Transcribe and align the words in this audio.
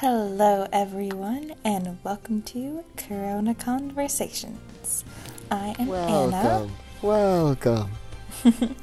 Hello, 0.00 0.66
everyone, 0.72 1.54
and 1.64 1.98
welcome 2.04 2.42
to 2.42 2.84
Corona 2.96 3.54
Conversations. 3.54 5.04
I 5.50 5.74
am 5.78 5.90
Anna, 5.90 6.68
Welcome, 6.68 6.72
welcome. 7.02 7.90
and 8.44 8.76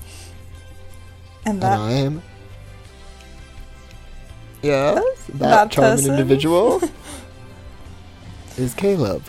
And 1.46 1.62
that 1.62 1.79
I 1.79 1.91
am. 1.91 2.23
Yes, 4.62 4.97
oh, 4.99 5.15
that, 5.29 5.39
that 5.39 5.71
charming 5.71 6.07
person. 6.07 6.12
individual 6.12 6.81
is 8.58 8.74
Caleb. 8.74 9.24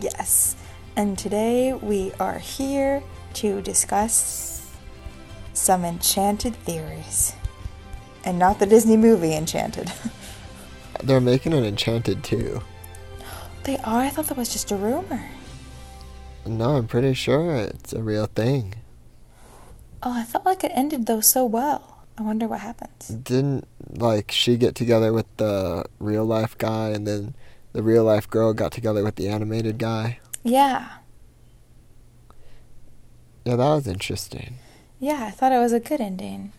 yes. 0.00 0.56
And 0.96 1.18
today 1.18 1.72
we 1.74 2.12
are 2.20 2.38
here 2.38 3.02
to 3.34 3.60
discuss 3.60 4.70
some 5.52 5.84
Enchanted 5.84 6.54
theories, 6.56 7.34
and 8.24 8.38
not 8.38 8.58
the 8.60 8.66
Disney 8.66 8.96
movie 8.96 9.34
Enchanted. 9.34 9.92
They're 11.02 11.20
making 11.20 11.52
an 11.52 11.64
Enchanted 11.64 12.24
too. 12.24 12.62
they 13.64 13.76
are. 13.78 14.02
I 14.02 14.08
thought 14.10 14.26
that 14.26 14.36
was 14.36 14.52
just 14.52 14.70
a 14.70 14.76
rumor. 14.76 15.28
No, 16.46 16.76
I'm 16.76 16.86
pretty 16.86 17.14
sure 17.14 17.54
it's 17.56 17.92
a 17.92 18.02
real 18.02 18.26
thing. 18.26 18.74
Oh, 20.02 20.12
I 20.12 20.24
felt 20.24 20.44
like 20.46 20.62
it 20.62 20.70
ended 20.74 21.06
though 21.06 21.20
so 21.20 21.44
well. 21.44 22.04
I 22.18 22.22
wonder 22.22 22.46
what 22.46 22.60
happens. 22.60 23.08
Didn't 23.08 23.66
like 23.90 24.30
she 24.30 24.56
get 24.56 24.74
together 24.74 25.12
with 25.12 25.26
the 25.36 25.84
real 25.98 26.24
life 26.24 26.56
guy, 26.56 26.88
and 26.90 27.06
then 27.06 27.34
the 27.72 27.82
real 27.82 28.04
life 28.04 28.28
girl 28.30 28.54
got 28.54 28.72
together 28.72 29.02
with 29.04 29.16
the 29.16 29.28
animated 29.28 29.76
guy? 29.78 30.18
Yeah, 30.42 30.88
Yeah, 33.44 33.56
that 33.56 33.74
was 33.74 33.86
interesting. 33.86 34.54
yeah. 34.98 35.24
I 35.26 35.30
thought 35.30 35.52
it 35.52 35.58
was 35.58 35.72
a 35.72 35.80
good 35.80 36.00
ending, 36.00 36.52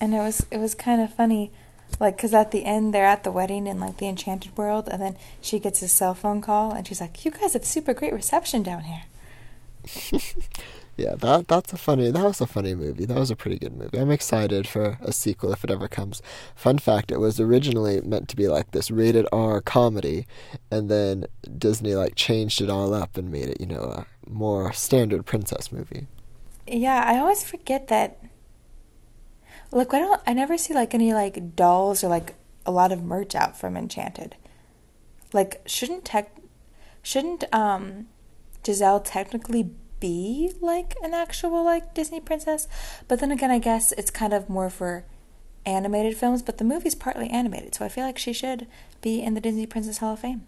and 0.00 0.14
it 0.14 0.18
was 0.18 0.44
it 0.50 0.58
was 0.58 0.74
kind 0.74 1.00
of 1.00 1.12
funny, 1.14 1.52
like 2.00 2.16
because 2.16 2.34
at 2.34 2.50
the 2.50 2.64
end 2.64 2.92
they're 2.92 3.04
at 3.04 3.24
the 3.24 3.32
wedding 3.32 3.66
in 3.66 3.80
like 3.80 3.98
the 3.98 4.08
Enchanted 4.08 4.56
world, 4.56 4.88
and 4.88 5.00
then 5.00 5.16
she 5.40 5.58
gets 5.58 5.82
a 5.82 5.88
cell 5.88 6.14
phone 6.14 6.40
call, 6.40 6.72
and 6.72 6.86
she's 6.86 7.00
like, 7.00 7.24
"You 7.24 7.30
guys 7.30 7.54
have 7.54 7.64
super 7.64 7.94
great 7.94 8.12
reception 8.12 8.62
down 8.62 8.84
here." 8.84 9.02
Yeah, 10.96 11.16
that 11.16 11.48
that's 11.48 11.72
a 11.72 11.76
funny. 11.76 12.10
That 12.10 12.24
was 12.24 12.40
a 12.40 12.46
funny 12.46 12.74
movie. 12.74 13.04
That 13.04 13.18
was 13.18 13.30
a 13.30 13.36
pretty 13.36 13.58
good 13.58 13.76
movie. 13.76 13.98
I'm 13.98 14.12
excited 14.12 14.68
for 14.68 14.96
a 15.00 15.12
sequel 15.12 15.52
if 15.52 15.64
it 15.64 15.70
ever 15.70 15.88
comes. 15.88 16.22
Fun 16.54 16.78
fact: 16.78 17.10
it 17.10 17.18
was 17.18 17.40
originally 17.40 18.00
meant 18.00 18.28
to 18.28 18.36
be 18.36 18.46
like 18.46 18.70
this 18.70 18.90
rated 18.92 19.26
R 19.32 19.60
comedy, 19.60 20.26
and 20.70 20.88
then 20.88 21.26
Disney 21.58 21.94
like 21.94 22.14
changed 22.14 22.60
it 22.60 22.70
all 22.70 22.94
up 22.94 23.16
and 23.16 23.32
made 23.32 23.48
it, 23.48 23.60
you 23.60 23.66
know, 23.66 23.82
a 23.82 24.06
more 24.30 24.72
standard 24.72 25.26
princess 25.26 25.72
movie. 25.72 26.06
Yeah, 26.66 27.02
I 27.04 27.18
always 27.18 27.42
forget 27.42 27.88
that. 27.88 28.18
Look, 29.74 29.92
I 29.92 29.98
don't. 29.98 30.20
I 30.24 30.32
never 30.32 30.56
see 30.56 30.72
like 30.72 30.94
any 30.94 31.12
like 31.12 31.56
dolls 31.56 32.04
or 32.04 32.08
like 32.08 32.36
a 32.64 32.70
lot 32.70 32.92
of 32.92 33.02
merch 33.02 33.34
out 33.34 33.58
from 33.58 33.76
Enchanted. 33.76 34.36
Like, 35.32 35.62
shouldn't 35.66 36.04
tech, 36.04 36.36
shouldn't 37.02 37.42
um, 37.52 38.06
Giselle 38.64 39.00
technically 39.00 39.70
be 39.98 40.52
like 40.60 40.94
an 41.02 41.12
actual 41.12 41.64
like 41.64 41.92
Disney 41.92 42.20
princess? 42.20 42.68
But 43.08 43.18
then 43.18 43.32
again, 43.32 43.50
I 43.50 43.58
guess 43.58 43.90
it's 43.92 44.12
kind 44.12 44.32
of 44.32 44.48
more 44.48 44.70
for 44.70 45.04
animated 45.66 46.16
films. 46.16 46.40
But 46.40 46.58
the 46.58 46.64
movie's 46.64 46.94
partly 46.94 47.28
animated, 47.28 47.74
so 47.74 47.84
I 47.84 47.88
feel 47.88 48.04
like 48.04 48.16
she 48.16 48.32
should 48.32 48.68
be 49.02 49.20
in 49.22 49.34
the 49.34 49.40
Disney 49.40 49.66
Princess 49.66 49.98
Hall 49.98 50.12
of 50.12 50.20
Fame. 50.20 50.42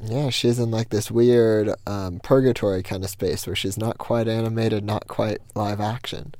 Yeah, 0.00 0.30
she's 0.30 0.60
in 0.60 0.70
like 0.70 0.90
this 0.90 1.10
weird 1.10 1.74
um, 1.84 2.20
purgatory 2.20 2.84
kind 2.84 3.02
of 3.02 3.10
space 3.10 3.44
where 3.44 3.56
she's 3.56 3.76
not 3.76 3.98
quite 3.98 4.28
animated, 4.28 4.84
not 4.84 5.08
quite 5.08 5.38
live 5.56 5.80
action. 5.80 6.36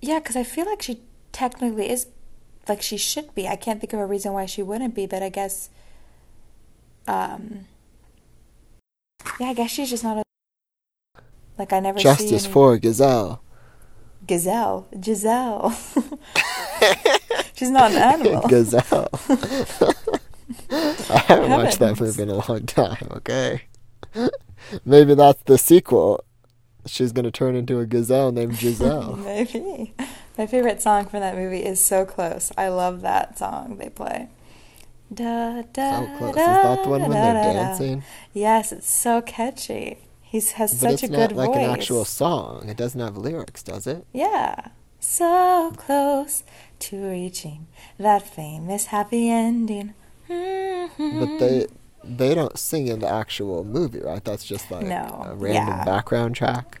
Yeah, 0.00 0.20
because 0.20 0.36
I 0.36 0.44
feel 0.44 0.64
like 0.64 0.80
she 0.80 1.02
technically 1.38 1.88
is, 1.88 2.08
like 2.68 2.82
she 2.82 2.96
should 2.96 3.32
be. 3.34 3.46
I 3.46 3.54
can't 3.54 3.80
think 3.80 3.92
of 3.92 4.00
a 4.00 4.06
reason 4.06 4.32
why 4.32 4.46
she 4.46 4.62
wouldn't 4.62 4.94
be, 4.94 5.06
but 5.06 5.22
I 5.22 5.28
guess, 5.28 5.70
um, 7.06 7.66
yeah, 9.38 9.46
I 9.46 9.54
guess 9.54 9.70
she's 9.70 9.90
just 9.90 10.02
not 10.02 10.18
a. 10.18 10.22
Like 11.56 11.72
I 11.72 11.80
never 11.80 11.98
see 11.98 12.04
Justice 12.04 12.44
any 12.44 12.52
for 12.52 12.76
Gazelle. 12.78 13.40
gazelle, 14.26 14.86
Giselle. 15.00 15.70
she's 17.54 17.70
not 17.70 17.92
an 17.92 17.98
animal. 17.98 18.46
Gazelle. 18.48 19.08
I 20.70 21.18
haven't 21.26 21.50
watched 21.50 21.78
that 21.78 21.94
Heavens. 21.96 22.18
movie 22.18 22.22
in 22.22 22.30
a 22.30 22.48
long 22.48 22.66
time, 22.66 23.08
okay? 23.12 23.62
Maybe 24.84 25.14
that's 25.14 25.42
the 25.44 25.58
sequel. 25.58 26.24
She's 26.88 27.12
gonna 27.12 27.30
turn 27.30 27.54
into 27.56 27.78
a 27.78 27.86
gazelle 27.86 28.32
named 28.32 28.56
Giselle. 28.56 29.16
Maybe. 29.24 29.94
My 30.36 30.46
favorite 30.46 30.80
song 30.82 31.06
from 31.06 31.20
that 31.20 31.34
movie 31.36 31.64
is 31.64 31.80
"So 31.80 32.04
Close." 32.04 32.52
I 32.56 32.68
love 32.68 33.00
that 33.02 33.38
song 33.38 33.76
they 33.78 33.88
play. 33.88 34.28
Da, 35.12 35.62
da, 35.72 36.00
so 36.02 36.18
close. 36.18 36.30
Is 36.30 36.34
that 36.36 36.82
the 36.84 36.88
one 36.90 37.00
when 37.00 37.10
they're 37.12 37.32
da, 37.34 37.42
da. 37.44 37.52
dancing? 37.52 38.02
Yes, 38.34 38.72
it's 38.72 38.90
so 38.90 39.22
catchy. 39.22 39.98
He 40.20 40.36
has 40.38 40.52
But 40.52 40.68
such 40.68 40.92
it's 40.92 41.02
a 41.04 41.08
not 41.08 41.28
good 41.30 41.36
like 41.36 41.48
voice. 41.48 41.56
an 41.56 41.70
actual 41.70 42.04
song. 42.04 42.68
It 42.68 42.76
doesn't 42.76 43.00
have 43.00 43.16
lyrics, 43.16 43.62
does 43.62 43.86
it? 43.86 44.04
Yeah. 44.12 44.68
So 45.00 45.72
close 45.76 46.42
to 46.80 46.96
reaching 47.10 47.68
that 47.98 48.22
famous 48.28 48.86
happy 48.86 49.30
ending. 49.30 49.94
Mm-hmm. 50.28 51.20
But 51.20 51.38
they 51.38 51.66
they 52.04 52.34
don't 52.34 52.58
sing 52.58 52.88
in 52.88 52.98
the 53.00 53.08
actual 53.08 53.64
movie, 53.64 54.00
right? 54.00 54.22
That's 54.24 54.44
just 54.44 54.70
like 54.70 54.86
No, 54.86 55.24
a 55.26 55.34
random 55.34 55.78
yeah. 55.78 55.84
background 55.84 56.34
track. 56.36 56.77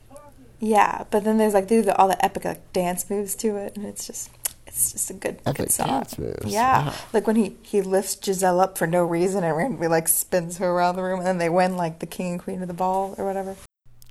Yeah, 0.60 1.04
but 1.10 1.24
then 1.24 1.38
there's 1.38 1.54
like 1.54 1.68
the, 1.68 1.94
all 1.96 2.08
the 2.08 2.22
epic 2.24 2.44
like 2.44 2.72
dance 2.72 3.08
moves 3.08 3.34
to 3.36 3.56
it, 3.56 3.76
and 3.76 3.84
it's 3.86 4.06
just 4.06 4.30
it's 4.66 4.92
just 4.92 5.10
a 5.10 5.14
good 5.14 5.38
Epic 5.46 5.56
good 5.56 5.72
song. 5.72 5.86
dance 5.86 6.18
moves, 6.18 6.44
Yeah, 6.46 6.86
wow. 6.88 6.94
like 7.12 7.26
when 7.26 7.36
he 7.36 7.56
he 7.62 7.80
lifts 7.80 8.18
Giselle 8.22 8.60
up 8.60 8.76
for 8.76 8.86
no 8.86 9.04
reason 9.04 9.44
and 9.44 9.56
randomly 9.56 9.88
like 9.88 10.08
spins 10.08 10.58
her 10.58 10.68
around 10.68 10.96
the 10.96 11.02
room, 11.02 11.18
and 11.20 11.26
then 11.26 11.38
they 11.38 11.48
win 11.48 11.76
like 11.76 12.00
the 12.00 12.06
king 12.06 12.32
and 12.32 12.40
queen 12.42 12.60
of 12.62 12.68
the 12.68 12.74
ball 12.74 13.14
or 13.18 13.24
whatever. 13.24 13.56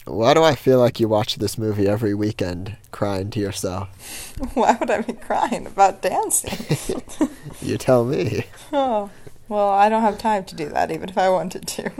Why 0.06 0.34
do 0.34 0.42
I 0.42 0.56
feel 0.56 0.80
like 0.80 1.02
you 1.02 1.10
watch 1.10 1.36
this 1.36 1.58
movie 1.58 1.86
every 1.86 2.14
weekend, 2.14 2.78
crying 2.92 3.30
to 3.32 3.42
yourself? 3.42 3.90
Why 4.54 4.78
would 4.80 4.90
I 4.90 5.02
be 5.02 5.12
crying 5.14 5.68
about 5.68 6.02
dancing? 6.02 7.30
You 7.62 7.78
tell 7.78 8.06
me. 8.06 8.46
oh, 8.72 9.10
well, 9.50 9.70
I 9.70 9.90
don't 9.90 10.04
have 10.04 10.18
time 10.20 10.46
to 10.46 10.56
do 10.56 10.70
that, 10.70 10.92
even 10.92 11.10
if 11.10 11.18
I 11.18 11.28
wanted 11.30 11.68
to. 11.68 11.92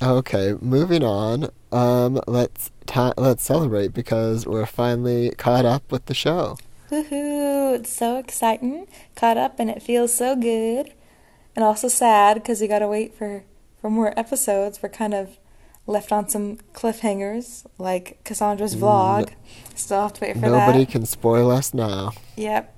Okay, 0.00 0.54
moving 0.60 1.02
on. 1.02 1.50
Um, 1.72 2.20
let's 2.26 2.70
ta- 2.86 3.14
let's 3.16 3.42
celebrate 3.42 3.92
because 3.92 4.46
we're 4.46 4.66
finally 4.66 5.30
caught 5.30 5.64
up 5.64 5.90
with 5.90 6.06
the 6.06 6.14
show. 6.14 6.56
Woohoo! 6.90 7.74
It's 7.74 7.90
so 7.90 8.16
exciting. 8.18 8.86
Caught 9.16 9.36
up 9.36 9.58
and 9.58 9.68
it 9.68 9.82
feels 9.82 10.14
so 10.14 10.36
good. 10.36 10.92
And 11.56 11.64
also 11.64 11.88
sad 11.88 12.34
because 12.34 12.60
we 12.60 12.68
gotta 12.68 12.86
wait 12.86 13.14
for, 13.14 13.44
for 13.80 13.90
more 13.90 14.18
episodes. 14.18 14.80
We're 14.82 14.88
kind 14.88 15.14
of 15.14 15.36
left 15.86 16.12
on 16.12 16.28
some 16.28 16.58
cliffhangers, 16.72 17.66
like 17.78 18.22
Cassandra's 18.22 18.76
vlog. 18.76 19.32
Still 19.74 20.02
have 20.02 20.12
to 20.14 20.20
wait 20.20 20.34
for 20.34 20.42
Nobody 20.42 20.52
that. 20.52 20.66
Nobody 20.68 20.86
can 20.86 21.06
spoil 21.06 21.50
us 21.50 21.74
now. 21.74 22.12
Yep. 22.36 22.74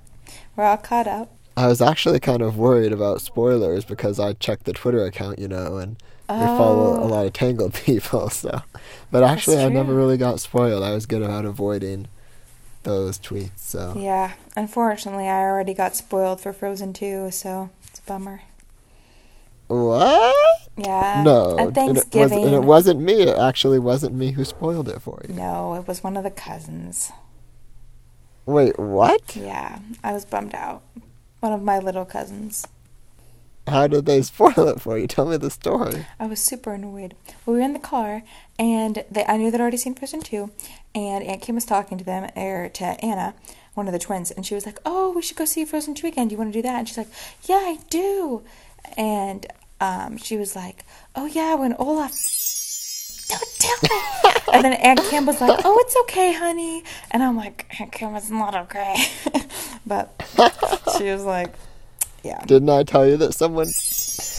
We're 0.55 0.63
all 0.63 0.77
caught 0.77 1.07
up. 1.07 1.37
I 1.55 1.67
was 1.67 1.81
actually 1.81 2.19
kind 2.19 2.41
of 2.41 2.57
worried 2.57 2.93
about 2.93 3.21
spoilers 3.21 3.85
because 3.85 4.19
I 4.19 4.33
checked 4.33 4.63
the 4.63 4.73
Twitter 4.73 5.05
account, 5.05 5.37
you 5.37 5.47
know, 5.47 5.77
and 5.77 6.01
we 6.39 6.45
follow 6.45 6.95
a 6.95 7.01
Oh. 7.01 7.07
lot 7.07 7.25
of 7.25 7.33
Tangled 7.33 7.73
people. 7.85 8.29
So, 8.29 8.61
but 9.11 9.23
actually, 9.23 9.57
I 9.63 9.69
never 9.69 9.93
really 9.93 10.17
got 10.17 10.39
spoiled. 10.39 10.83
I 10.83 10.93
was 10.93 11.05
good 11.05 11.21
about 11.21 11.45
avoiding 11.45 12.07
those 12.83 13.19
tweets. 13.19 13.57
So, 13.59 13.93
Yeah. 13.97 14.33
Unfortunately, 14.55 15.27
I 15.27 15.41
already 15.41 15.73
got 15.73 15.95
spoiled 15.95 16.41
for 16.41 16.51
Frozen 16.53 16.93
2, 16.93 17.29
so 17.31 17.69
it's 17.87 17.99
a 17.99 18.03
bummer. 18.03 18.41
what? 19.67 20.35
Yeah. 20.77 21.21
no, 21.23 21.57
At 21.59 21.67
and 21.67 21.77
it, 21.77 21.81
was, 21.93 22.03
Thanksgiving. 22.05 22.43
and 22.45 22.53
it 22.55 22.63
wasn't 22.63 22.99
me. 23.01 23.21
It 23.21 23.37
actually 23.37 23.79
wasn't 23.79 24.15
me 24.15 24.31
who 24.31 24.43
spoiled 24.43 24.89
it 24.89 25.01
for 25.01 25.21
you. 25.27 25.33
No, 25.35 25.75
it 25.75 25.87
was 25.87 26.03
one 26.03 26.17
of 26.17 26.23
the 26.23 26.31
cousins. 26.31 27.11
Wait, 28.45 28.77
what? 28.79 29.35
Yeah. 29.35 29.79
I 30.03 30.13
was 30.13 30.25
bummed 30.25 30.55
out. 30.55 30.81
One 31.39 31.53
of 31.53 31.61
my 31.61 31.77
little 31.79 32.05
cousins. 32.05 32.67
How 33.67 33.87
did 33.87 34.05
they 34.05 34.21
spoil 34.21 34.67
it 34.67 34.81
for 34.81 34.97
you? 34.97 35.07
Tell 35.07 35.25
me 35.25 35.37
the 35.37 35.49
story. 35.49 36.05
I 36.19 36.25
was 36.25 36.39
super 36.41 36.73
annoyed. 36.73 37.15
We 37.45 37.53
were 37.53 37.59
in 37.61 37.73
the 37.73 37.79
car, 37.79 38.23
and 38.57 39.03
they, 39.09 39.25
I 39.25 39.37
knew 39.37 39.51
they'd 39.51 39.61
already 39.61 39.77
seen 39.77 39.95
Frozen 39.95 40.21
2, 40.21 40.51
and 40.95 41.23
Aunt 41.23 41.41
Kim 41.41 41.55
was 41.55 41.65
talking 41.65 41.97
to 41.97 42.03
them, 42.03 42.29
or 42.35 42.69
to 42.69 42.83
Anna, 43.05 43.33
one 43.73 43.87
of 43.87 43.93
the 43.93 43.99
twins, 43.99 44.31
and 44.31 44.45
she 44.45 44.55
was 44.55 44.65
like, 44.65 44.79
Oh, 44.85 45.11
we 45.11 45.21
should 45.21 45.37
go 45.37 45.45
see 45.45 45.63
Frozen 45.65 45.95
2 45.95 46.07
again. 46.07 46.27
Do 46.27 46.33
you 46.33 46.37
want 46.37 46.51
to 46.53 46.57
do 46.57 46.63
that? 46.63 46.79
And 46.79 46.87
she's 46.87 46.97
like, 46.97 47.07
Yeah, 47.43 47.55
I 47.55 47.79
do. 47.89 48.43
And 48.97 49.45
um, 49.79 50.17
she 50.17 50.37
was 50.37 50.55
like, 50.55 50.83
Oh, 51.15 51.25
yeah, 51.25 51.55
when 51.55 51.73
Olaf. 51.75 52.11
Don't 53.29 53.41
tell 53.59 53.77
me. 53.83 54.31
and 54.53 54.65
then 54.65 54.73
Aunt 54.73 54.99
Kim 55.09 55.25
was 55.25 55.39
like, 55.39 55.61
Oh, 55.63 55.77
it's 55.85 55.95
okay, 56.01 56.33
honey. 56.33 56.83
And 57.11 57.23
I'm 57.23 57.37
like, 57.37 57.73
Aunt 57.79 57.91
Kim, 57.91 58.13
it's 58.15 58.29
not 58.29 58.55
okay. 58.55 58.95
but 59.85 60.21
she 60.97 61.05
was 61.05 61.23
like, 61.23 61.53
Yeah. 62.23 62.45
Didn't 62.45 62.69
I 62.69 62.83
tell 62.83 63.07
you 63.07 63.17
that 63.17 63.33
someone? 63.33 63.73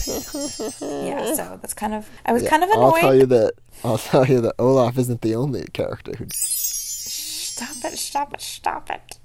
Yeah, 0.81 1.23
so 1.33 1.59
that's 1.61 1.73
kind 1.73 1.93
of. 1.93 2.09
I 2.25 2.33
was 2.33 2.43
Yeah, 2.43 2.49
kind 2.49 2.63
of 2.63 2.69
annoyed. 2.69 2.81
I'll 2.81 2.91
tell 2.91 3.15
you 3.15 3.25
that. 3.27 3.53
I'll 3.83 3.97
tell 3.97 4.25
you 4.27 4.41
that 4.41 4.55
Olaf 4.59 4.97
isn't 4.97 5.21
the 5.21 5.35
only 5.35 5.65
character 5.73 6.13
who. 6.17 6.27
Stop 6.31 7.85
it, 7.85 7.97
stop 7.97 8.33
it, 8.33 8.41
stop 8.41 8.89
it. 8.89 9.19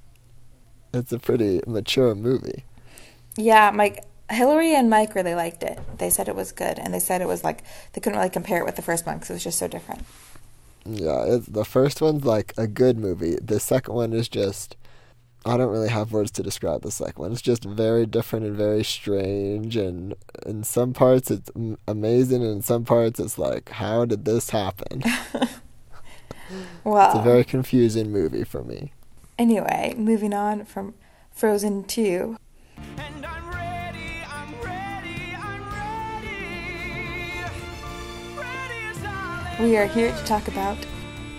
it's 0.93 1.13
a 1.13 1.19
pretty 1.19 1.61
mature 1.67 2.15
movie. 2.15 2.65
Yeah, 3.37 3.71
Mike, 3.71 4.05
Hillary 4.31 4.75
and 4.75 4.91
Mike 4.91 5.15
really 5.15 5.35
liked 5.35 5.63
it. 5.63 5.79
They 5.99 6.11
said 6.11 6.29
it 6.29 6.35
was 6.37 6.53
good, 6.53 6.79
and 6.79 6.93
they 6.93 6.99
said 6.99 7.23
it 7.23 7.29
was 7.29 7.45
like 7.45 7.63
they 7.93 8.01
couldn't 8.01 8.19
really 8.19 8.31
compare 8.31 8.59
it 8.61 8.65
with 8.67 8.77
the 8.77 8.83
first 8.83 9.07
one 9.07 9.17
because 9.17 9.31
it 9.31 9.35
was 9.35 9.45
just 9.45 9.59
so 9.59 9.69
different. 9.69 10.05
Yeah, 10.85 11.25
it's, 11.27 11.47
the 11.47 11.65
first 11.65 12.01
one's 12.01 12.25
like 12.25 12.55
a 12.57 12.67
good 12.67 12.99
movie. 12.99 13.37
The 13.37 13.61
second 13.61 13.95
one 13.95 14.13
is 14.13 14.29
just. 14.29 14.77
I 15.49 15.57
don't 15.57 15.71
really 15.71 15.89
have 15.89 16.13
words 16.13 16.31
to 16.33 16.43
describe 16.43 16.83
the 16.83 16.91
second 16.91 17.21
one. 17.23 17.33
It's 17.33 17.41
just 17.43 17.65
very 17.65 18.05
different 18.07 18.45
and 18.47 18.55
very 18.57 18.85
strange, 18.85 19.77
and 19.77 20.15
in 20.47 20.63
some 20.63 20.93
parts 20.93 21.31
it's 21.31 21.51
amazing, 21.87 22.43
and 22.43 22.53
in 22.53 22.63
some 22.63 22.85
parts 22.85 23.19
it's 23.19 23.39
like, 23.39 23.71
how 23.71 24.05
did 24.05 24.25
this 24.25 24.51
happen? 24.51 25.03
Well, 26.83 27.11
It's 27.11 27.19
a 27.19 27.23
very 27.23 27.45
confusing 27.45 28.11
movie 28.11 28.43
for 28.45 28.65
me. 28.65 28.93
anyway, 29.39 29.95
moving 29.99 30.33
on 30.33 30.65
from 30.65 30.95
Frozen 31.31 31.85
2. 31.85 32.39
And 32.97 33.27
I'm 33.27 33.51
ready, 33.51 34.25
I'm 34.27 34.55
ready, 34.63 35.35
I'm 35.35 35.63
ready. 36.25 37.45
Ready 38.39 39.53
as 39.53 39.61
We 39.61 39.77
are 39.77 39.85
here 39.87 40.11
to 40.11 40.25
talk 40.25 40.49
about 40.49 40.79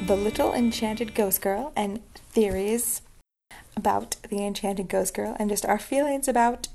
The 0.06 0.16
Little 0.16 0.54
Enchanted 0.54 1.16
Ghost 1.16 1.42
Girl 1.42 1.74
and 1.76 2.02
theories 2.14 3.02
about 3.75 4.18
the 4.30 4.46
Enchanted 4.46 4.90
Ghost 4.90 5.13
Girl 5.13 5.36
and 5.40 5.50
just 5.50 5.66
our 5.66 5.80
feelings 5.80 6.28
about 6.28 6.68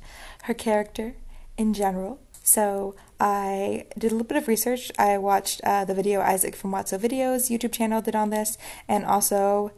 her 0.45 0.55
character 0.55 1.15
in 1.57 1.75
general. 1.75 2.19
So, 2.43 2.95
I 3.19 3.87
did 3.97 4.11
a 4.13 4.15
little 4.15 4.27
bit 4.27 4.37
of 4.37 4.49
research. 4.49 4.93
I 4.99 5.17
watched 5.17 5.63
uh, 5.65 5.85
the 5.87 5.95
video 5.95 6.21
Isaac 6.21 6.55
from 6.55 6.73
Watso 6.73 6.99
Videos 6.99 7.49
YouTube 7.49 7.73
channel 7.73 8.03
did 8.03 8.15
on 8.15 8.29
this, 8.29 8.59
and 8.87 9.05
also 9.05 9.73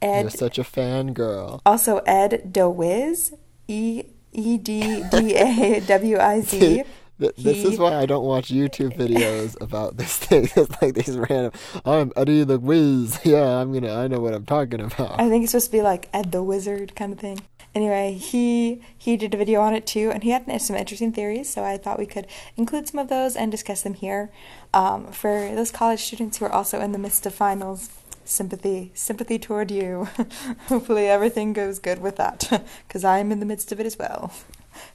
Ed. 0.00 0.22
You're 0.22 0.30
such 0.30 0.58
a 0.58 0.62
fangirl. 0.62 1.60
also 1.66 1.98
Ed 2.06 2.52
DeWiz, 2.52 3.34
E 3.66 4.04
E 4.32 4.58
D 4.58 5.02
D 5.10 5.34
A 5.34 5.80
W 5.80 6.18
I 6.18 6.40
Z. 6.40 6.84
Th- 7.20 7.34
this 7.36 7.58
He- 7.62 7.68
is 7.72 7.78
why 7.78 7.94
I 7.96 8.06
don't 8.06 8.24
watch 8.24 8.48
YouTube 8.50 8.96
videos 8.96 9.60
about 9.60 9.96
this 9.96 10.16
thing. 10.18 10.48
It's 10.56 10.80
like 10.82 10.94
these 10.94 11.16
random. 11.18 11.52
I'm 11.84 12.12
Eddie 12.16 12.44
the 12.44 12.58
Wiz. 12.58 13.18
Yeah, 13.24 13.58
I'm 13.60 13.72
gonna. 13.72 13.94
I 13.94 14.06
know 14.08 14.20
what 14.20 14.34
I'm 14.34 14.46
talking 14.46 14.80
about. 14.80 15.20
I 15.20 15.28
think 15.28 15.42
it's 15.44 15.52
supposed 15.52 15.66
to 15.66 15.72
be 15.72 15.82
like 15.82 16.08
Ed 16.12 16.32
the 16.32 16.42
Wizard 16.42 16.94
kind 16.94 17.12
of 17.12 17.18
thing. 17.18 17.40
Anyway, 17.74 18.12
he 18.14 18.80
he 18.96 19.16
did 19.16 19.34
a 19.34 19.36
video 19.36 19.60
on 19.60 19.74
it 19.74 19.86
too, 19.86 20.10
and 20.12 20.22
he 20.22 20.30
had 20.30 20.46
some 20.62 20.76
interesting 20.76 21.12
theories. 21.12 21.48
So 21.48 21.64
I 21.64 21.76
thought 21.76 21.98
we 21.98 22.06
could 22.06 22.26
include 22.56 22.88
some 22.88 22.98
of 22.98 23.08
those 23.08 23.36
and 23.36 23.50
discuss 23.50 23.82
them 23.82 23.94
here. 23.94 24.30
Um, 24.72 25.06
for 25.12 25.52
those 25.54 25.70
college 25.70 26.00
students 26.00 26.38
who 26.38 26.44
are 26.46 26.52
also 26.52 26.80
in 26.80 26.92
the 26.92 26.98
midst 26.98 27.26
of 27.26 27.34
finals, 27.34 27.90
sympathy, 28.24 28.90
sympathy 28.94 29.38
toward 29.38 29.70
you. 29.70 30.08
Hopefully 30.68 31.08
everything 31.08 31.52
goes 31.52 31.78
good 31.78 32.00
with 32.00 32.16
that, 32.16 32.62
because 32.86 33.04
I'm 33.04 33.32
in 33.32 33.40
the 33.40 33.46
midst 33.46 33.70
of 33.72 33.80
it 33.80 33.86
as 33.86 33.98
well. 33.98 34.32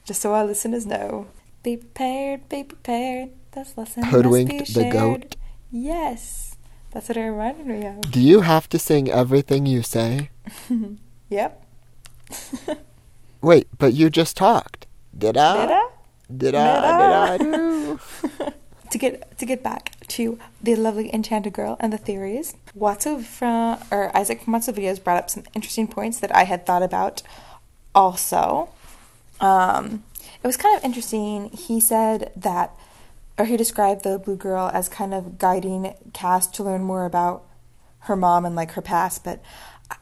Just 0.04 0.20
so 0.22 0.34
our 0.34 0.44
listeners 0.44 0.86
know, 0.86 1.26
be 1.64 1.76
prepared, 1.78 2.48
be 2.48 2.62
prepared. 2.62 3.30
This 3.52 3.76
lesson 3.76 4.02
must 4.02 4.12
be 4.12 4.16
Hoodwinked 4.16 4.74
the 4.74 4.90
goat. 4.90 5.34
Yes, 5.72 6.56
that's 6.92 7.08
what 7.08 7.16
it 7.16 7.22
reminded 7.22 7.66
me 7.66 7.84
of. 7.86 8.02
Do 8.02 8.20
you 8.20 8.42
have 8.42 8.68
to 8.68 8.78
sing 8.78 9.10
everything 9.10 9.66
you 9.66 9.82
say? 9.82 10.30
Yep. 11.30 11.66
Wait, 13.40 13.66
but 13.78 13.94
you 13.94 14.08
just 14.10 14.36
talked. 14.36 14.86
Did 15.16 15.36
I? 15.36 15.66
Did 15.66 15.70
I? 15.72 15.88
Did 16.36 16.54
I? 16.54 17.38
Did 17.38 17.50
I 17.50 17.56
do? 17.56 18.00
to 18.90 18.98
get 18.98 19.36
to 19.38 19.46
get 19.46 19.62
back 19.62 19.98
to 20.08 20.38
the 20.62 20.76
lovely 20.76 21.12
enchanted 21.12 21.54
girl 21.54 21.76
and 21.80 21.92
the 21.92 21.98
theories, 21.98 22.54
Watso 22.78 23.24
from 23.24 23.78
or 23.90 24.16
Isaac 24.16 24.42
from 24.42 24.52
Watso 24.54 24.72
videos 24.72 25.02
brought 25.02 25.16
up 25.16 25.30
some 25.30 25.44
interesting 25.54 25.88
points 25.88 26.20
that 26.20 26.32
I 26.36 26.44
had 26.44 26.66
thought 26.66 26.82
about. 26.82 27.22
Also, 27.94 28.68
um, 29.40 30.04
it 30.44 30.46
was 30.46 30.58
kind 30.58 30.76
of 30.76 30.84
interesting. 30.84 31.48
He 31.50 31.80
said 31.80 32.30
that, 32.36 32.76
or 33.38 33.46
he 33.46 33.56
described 33.56 34.04
the 34.04 34.18
blue 34.18 34.36
girl 34.36 34.70
as 34.72 34.90
kind 34.90 35.14
of 35.14 35.38
guiding 35.38 35.94
Cass 36.12 36.46
to 36.48 36.62
learn 36.62 36.82
more 36.82 37.06
about 37.06 37.44
her 38.00 38.14
mom 38.14 38.44
and 38.44 38.54
like 38.54 38.72
her 38.72 38.82
past, 38.82 39.24
but 39.24 39.42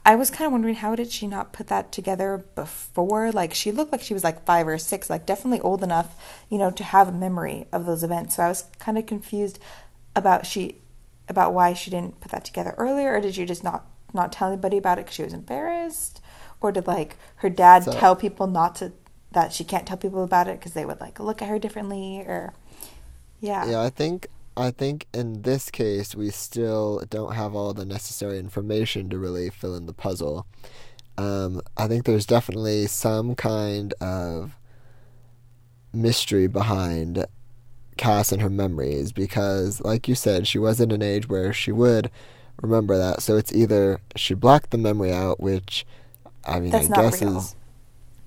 I 0.04 0.16
was 0.16 0.30
kind 0.30 0.46
of 0.46 0.52
wondering 0.52 0.74
how 0.76 0.96
did 0.96 1.12
she 1.12 1.26
not 1.28 1.52
put 1.52 1.68
that 1.68 1.92
together 1.92 2.44
before? 2.56 3.30
Like 3.30 3.54
she 3.54 3.70
looked 3.70 3.92
like 3.92 4.02
she 4.02 4.14
was 4.14 4.24
like 4.24 4.44
5 4.44 4.66
or 4.66 4.78
6, 4.78 5.10
like 5.10 5.26
definitely 5.26 5.60
old 5.60 5.82
enough, 5.84 6.16
you 6.48 6.58
know, 6.58 6.70
to 6.72 6.84
have 6.84 7.08
a 7.08 7.12
memory 7.12 7.66
of 7.72 7.86
those 7.86 8.02
events. 8.02 8.36
So 8.36 8.42
I 8.42 8.48
was 8.48 8.64
kind 8.80 8.98
of 8.98 9.06
confused 9.06 9.60
about 10.16 10.44
she 10.44 10.76
about 11.28 11.54
why 11.54 11.72
she 11.72 11.90
didn't 11.90 12.20
put 12.20 12.32
that 12.32 12.44
together 12.44 12.74
earlier 12.76 13.14
or 13.14 13.20
did 13.20 13.34
she 13.34 13.44
just 13.44 13.62
not 13.64 13.86
not 14.12 14.32
tell 14.32 14.48
anybody 14.48 14.76
about 14.76 14.98
it 14.98 15.06
cuz 15.06 15.14
she 15.14 15.22
was 15.22 15.32
embarrassed 15.32 16.20
or 16.60 16.72
did 16.72 16.86
like 16.86 17.16
her 17.36 17.48
dad 17.48 17.84
So- 17.84 17.92
tell 17.92 18.16
people 18.16 18.46
not 18.48 18.74
to 18.76 18.92
that 19.32 19.52
she 19.52 19.64
can't 19.64 19.86
tell 19.86 19.96
people 19.96 20.24
about 20.24 20.48
it 20.48 20.60
cuz 20.60 20.72
they 20.72 20.84
would 20.84 21.00
like 21.00 21.18
look 21.20 21.42
at 21.42 21.48
her 21.48 21.58
differently 21.58 22.20
or 22.20 22.52
yeah. 23.40 23.68
Yeah, 23.68 23.82
I 23.82 23.90
think 23.90 24.28
I 24.56 24.70
think 24.70 25.06
in 25.12 25.42
this 25.42 25.70
case 25.70 26.14
we 26.14 26.30
still 26.30 27.02
don't 27.10 27.34
have 27.34 27.54
all 27.54 27.72
the 27.74 27.84
necessary 27.84 28.38
information 28.38 29.08
to 29.10 29.18
really 29.18 29.50
fill 29.50 29.74
in 29.74 29.86
the 29.86 29.92
puzzle. 29.94 30.46
Um, 31.18 31.60
I 31.76 31.88
think 31.88 32.04
there's 32.04 32.26
definitely 32.26 32.86
some 32.86 33.34
kind 33.34 33.92
of 34.00 34.56
mystery 35.92 36.46
behind 36.46 37.26
Cass 37.96 38.32
and 38.32 38.40
her 38.42 38.50
memories 38.50 39.12
because, 39.12 39.80
like 39.82 40.08
you 40.08 40.14
said, 40.14 40.46
she 40.46 40.58
was 40.58 40.80
in 40.80 40.90
an 40.90 41.02
age 41.02 41.28
where 41.28 41.52
she 41.52 41.72
would 41.72 42.10
remember 42.60 42.96
that. 42.96 43.22
So 43.22 43.36
it's 43.36 43.52
either 43.52 44.00
she 44.16 44.34
blocked 44.34 44.70
the 44.70 44.78
memory 44.78 45.12
out, 45.12 45.40
which 45.40 45.86
I 46.44 46.60
mean, 46.60 46.70
That's 46.70 46.90
I 46.90 47.02
guess 47.02 47.22
real. 47.22 47.38
is 47.38 47.56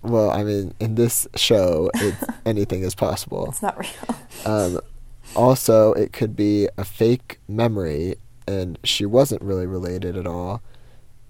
well. 0.07 0.29
I 0.29 0.43
mean, 0.43 0.73
in 0.79 0.95
this 0.95 1.27
show, 1.35 1.89
it's 1.95 2.23
anything 2.45 2.83
is 2.83 2.95
possible. 2.95 3.47
It's 3.49 3.61
not 3.61 3.77
real. 3.79 4.15
Um, 4.45 4.79
also, 5.35 5.93
it 5.93 6.13
could 6.13 6.35
be 6.35 6.67
a 6.77 6.85
fake 6.85 7.39
memory, 7.47 8.15
and 8.47 8.77
she 8.83 9.05
wasn't 9.05 9.41
really 9.41 9.65
related 9.65 10.17
at 10.17 10.27
all 10.27 10.61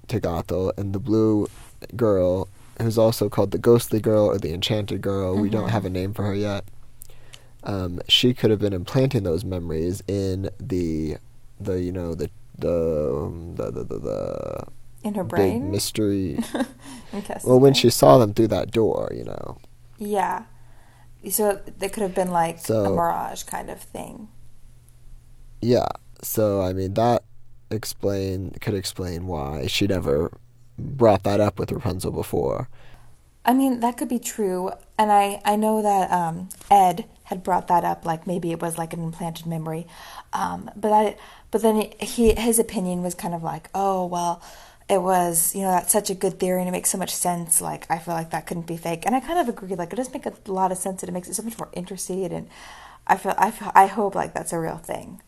to 0.08 0.20
Gothel. 0.20 0.72
And 0.78 0.94
the 0.94 1.00
blue 1.00 1.48
girl, 1.96 2.48
who's 2.82 2.98
also 2.98 3.30
called 3.30 3.52
the 3.52 3.58
Ghostly 3.58 4.00
Girl 4.00 4.26
or 4.26 4.38
the 4.38 4.54
Enchanted 4.54 5.02
Girl, 5.02 5.36
we 5.36 5.50
don't 5.50 5.70
have 5.70 5.86
a 5.86 5.90
name 5.90 6.14
for 6.14 6.24
her 6.24 6.36
yet. 6.36 6.66
Um, 7.64 8.00
she 8.08 8.34
could 8.34 8.52
have 8.52 8.60
been 8.60 8.74
implanting 8.74 9.24
those 9.24 9.44
memories 9.44 10.04
in 10.08 10.50
the, 10.60 11.18
the 11.60 11.82
you 11.82 11.92
know 11.92 12.14
the 12.14 12.30
the 12.58 13.24
um, 13.26 13.56
the 13.56 13.72
the, 13.72 13.84
the, 13.84 14.00
the 14.00 14.68
In 15.06 15.14
her 15.16 15.24
big 15.24 15.56
brain. 15.62 15.72
mystery. 15.72 16.40
Well, 17.46 17.62
when 17.62 17.72
brain. 17.72 17.74
she 17.74 17.90
saw 17.92 18.18
them 18.18 18.34
through 18.34 18.50
that 18.50 18.72
door, 18.72 19.10
you 19.16 19.24
know. 19.24 19.58
Yeah. 19.98 20.46
So 21.30 21.62
they 21.78 21.90
could 21.90 22.04
have 22.04 22.14
been 22.16 22.32
like 22.32 22.68
a 22.70 22.90
mirage 22.90 23.44
kind 23.44 23.70
of 23.70 23.80
thing. 23.82 24.28
Yeah. 25.62 25.88
So 26.22 26.62
I 26.62 26.74
mean 26.74 26.94
that 26.96 27.24
explain 27.72 28.52
could 28.62 28.74
explain 28.76 29.28
why 29.28 29.68
she 29.68 29.88
never 29.88 30.32
brought 30.78 31.24
that 31.24 31.40
up 31.40 31.60
with 31.60 31.72
Rapunzel 31.72 32.12
before. 32.12 32.70
I 33.46 33.54
mean, 33.54 33.80
that 33.82 33.98
could 33.98 34.10
be 34.10 34.20
true. 34.20 34.72
And 34.98 35.12
I, 35.12 35.42
I 35.46 35.56
know 35.56 35.82
that 35.82 36.12
um, 36.12 36.50
Ed 36.72 37.06
had 37.26 37.44
brought 37.44 37.68
that 37.68 37.84
up, 37.84 38.06
like 38.06 38.26
maybe 38.26 38.52
it 38.52 38.62
was 38.62 38.78
like 38.78 38.94
an 38.94 39.04
implanted 39.04 39.46
memory. 39.46 39.88
Um, 40.34 40.72
but 40.76 40.92
I, 40.92 41.18
but 41.52 41.62
then 41.62 41.92
he, 42.00 42.34
his 42.34 42.60
opinion 42.60 43.04
was 43.04 43.14
kind 43.16 43.34
of 43.36 43.44
like, 43.44 43.70
oh, 43.76 44.06
well, 44.06 44.42
it 44.90 45.02
was, 45.02 45.56
you 45.56 45.62
know, 45.62 45.72
that's 45.72 45.92
such 45.92 46.10
a 46.10 46.16
good 46.16 46.40
theory 46.40 46.60
and 46.62 46.70
it 46.70 46.72
makes 46.72 46.92
so 46.92 46.98
much 46.98 47.14
sense. 47.16 47.62
Like, 47.62 47.90
I 47.90 47.98
feel 47.98 48.14
like 48.14 48.32
that 48.32 48.46
couldn't 48.48 48.68
be 48.68 48.78
fake. 48.78 49.04
And 49.06 49.16
I 49.16 49.20
kind 49.20 49.40
of 49.40 49.50
agree. 49.50 49.76
Like, 49.76 49.94
it 49.94 49.96
does 49.96 50.14
make 50.14 50.26
a 50.26 50.34
lot 50.48 50.72
of 50.72 50.78
sense 50.78 51.02
and 51.02 51.10
it 51.10 51.14
makes 51.14 51.28
it 51.28 51.34
so 51.36 51.44
much 51.44 51.58
more 51.58 51.70
interesting. 51.74 52.26
And 52.26 52.50
I 53.08 53.18
feel, 53.18 53.34
I 53.38 53.52
feel, 53.52 53.72
I 53.76 53.88
hope 53.88 54.16
like 54.16 54.34
that's 54.34 54.54
a 54.54 54.60
real 54.60 54.78
thing. 54.78 55.22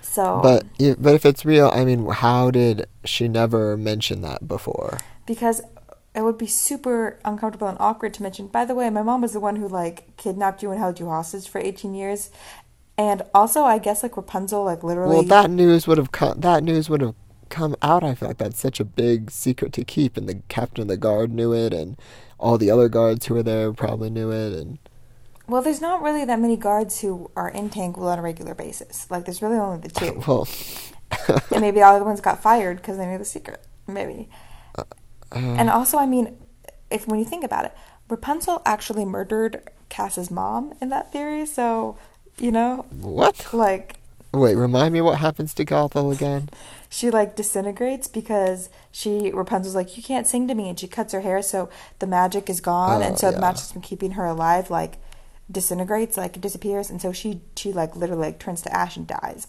So, 0.00 0.40
But 0.42 0.66
but 0.98 1.14
if 1.14 1.24
it's 1.24 1.44
real, 1.44 1.70
I 1.72 1.84
mean, 1.84 2.06
how 2.06 2.50
did 2.50 2.86
she 3.04 3.28
never 3.28 3.76
mention 3.76 4.20
that 4.22 4.46
before? 4.46 4.98
because 5.26 5.62
it 6.14 6.22
would 6.22 6.38
be 6.38 6.46
super 6.46 7.18
uncomfortable 7.24 7.66
and 7.68 7.78
awkward 7.80 8.14
to 8.14 8.22
mention. 8.22 8.46
By 8.46 8.64
the 8.64 8.74
way, 8.74 8.88
my 8.90 9.02
mom 9.02 9.22
was 9.22 9.32
the 9.32 9.40
one 9.40 9.56
who 9.56 9.66
like 9.68 10.16
kidnapped 10.16 10.62
you 10.62 10.70
and 10.70 10.78
held 10.78 11.00
you 11.00 11.08
hostage 11.08 11.48
for 11.48 11.58
18 11.60 11.94
years. 11.94 12.30
And 12.96 13.22
also, 13.34 13.64
I 13.64 13.78
guess 13.78 14.02
like 14.02 14.16
Rapunzel, 14.16 14.64
like 14.64 14.84
literally. 14.84 15.16
Well, 15.16 15.24
that 15.24 15.50
news 15.50 15.86
would 15.88 15.98
have 15.98 16.12
come. 16.12 16.40
That 16.40 16.62
news 16.62 16.88
would 16.88 17.00
have 17.00 17.14
come 17.54 17.76
out. 17.82 18.02
I 18.02 18.14
feel 18.14 18.28
like 18.28 18.38
that's 18.38 18.58
such 18.58 18.80
a 18.80 18.84
big 18.84 19.30
secret 19.30 19.72
to 19.74 19.84
keep, 19.84 20.16
and 20.16 20.28
the 20.28 20.42
captain 20.48 20.82
of 20.82 20.88
the 20.88 20.96
guard 20.96 21.32
knew 21.32 21.54
it, 21.54 21.72
and 21.72 21.96
all 22.38 22.58
the 22.58 22.70
other 22.70 22.88
guards 22.88 23.26
who 23.26 23.34
were 23.34 23.44
there 23.44 23.72
probably 23.72 24.10
knew 24.10 24.30
it, 24.32 24.52
and 24.52 24.78
Well, 25.46 25.62
there's 25.62 25.80
not 25.80 26.02
really 26.02 26.24
that 26.24 26.40
many 26.40 26.56
guards 26.56 27.00
who 27.00 27.30
are 27.36 27.48
in 27.48 27.70
Tanglewood 27.70 28.12
on 28.12 28.18
a 28.18 28.22
regular 28.22 28.54
basis. 28.54 29.08
Like, 29.08 29.24
there's 29.24 29.40
really 29.40 29.56
only 29.56 29.78
the 29.78 29.88
two. 29.88 30.22
well, 30.26 30.48
and 31.52 31.60
maybe 31.60 31.80
all 31.80 31.92
the 31.92 31.96
other 31.96 32.04
ones 32.04 32.20
got 32.20 32.42
fired 32.42 32.78
because 32.78 32.98
they 32.98 33.06
knew 33.06 33.18
the 33.18 33.24
secret. 33.24 33.64
Maybe. 33.86 34.28
Uh, 34.76 34.84
and 35.32 35.70
also, 35.70 35.96
I 35.96 36.06
mean, 36.06 36.36
if 36.90 37.06
when 37.06 37.20
you 37.20 37.24
think 37.24 37.44
about 37.44 37.66
it, 37.66 37.72
Rapunzel 38.08 38.62
actually 38.66 39.04
murdered 39.04 39.62
Cass's 39.88 40.30
mom 40.30 40.74
in 40.80 40.88
that 40.88 41.12
theory. 41.12 41.46
So, 41.46 41.96
you 42.38 42.50
know, 42.50 42.86
what? 42.90 43.52
like 43.52 44.00
Wait, 44.34 44.54
remind 44.56 44.92
me 44.92 45.00
what 45.00 45.18
happens 45.18 45.54
to 45.54 45.64
Gothel 45.64 46.12
again? 46.12 46.48
she 46.94 47.10
like 47.10 47.34
disintegrates 47.34 48.06
because 48.06 48.68
she 48.92 49.32
Rapunzel's 49.32 49.74
like 49.74 49.96
you 49.96 50.02
can't 50.02 50.28
sing 50.28 50.46
to 50.46 50.54
me 50.54 50.68
and 50.68 50.78
she 50.78 50.86
cuts 50.86 51.12
her 51.12 51.22
hair 51.22 51.42
so 51.42 51.68
the 51.98 52.06
magic 52.06 52.48
is 52.48 52.60
gone 52.60 53.02
Oh, 53.02 53.04
and 53.04 53.18
so 53.18 53.32
the 53.32 53.40
magic 53.40 53.62
that's 53.62 53.72
been 53.72 53.82
keeping 53.82 54.12
her 54.12 54.24
alive 54.24 54.70
like 54.70 54.98
disintegrates 55.50 56.16
like 56.16 56.40
disappears 56.40 56.90
and 56.90 57.02
so 57.02 57.10
she 57.10 57.40
she 57.56 57.72
like 57.72 57.96
literally 57.96 58.26
like 58.26 58.38
turns 58.38 58.62
to 58.62 58.72
ash 58.72 58.96
and 58.96 59.08
dies. 59.08 59.48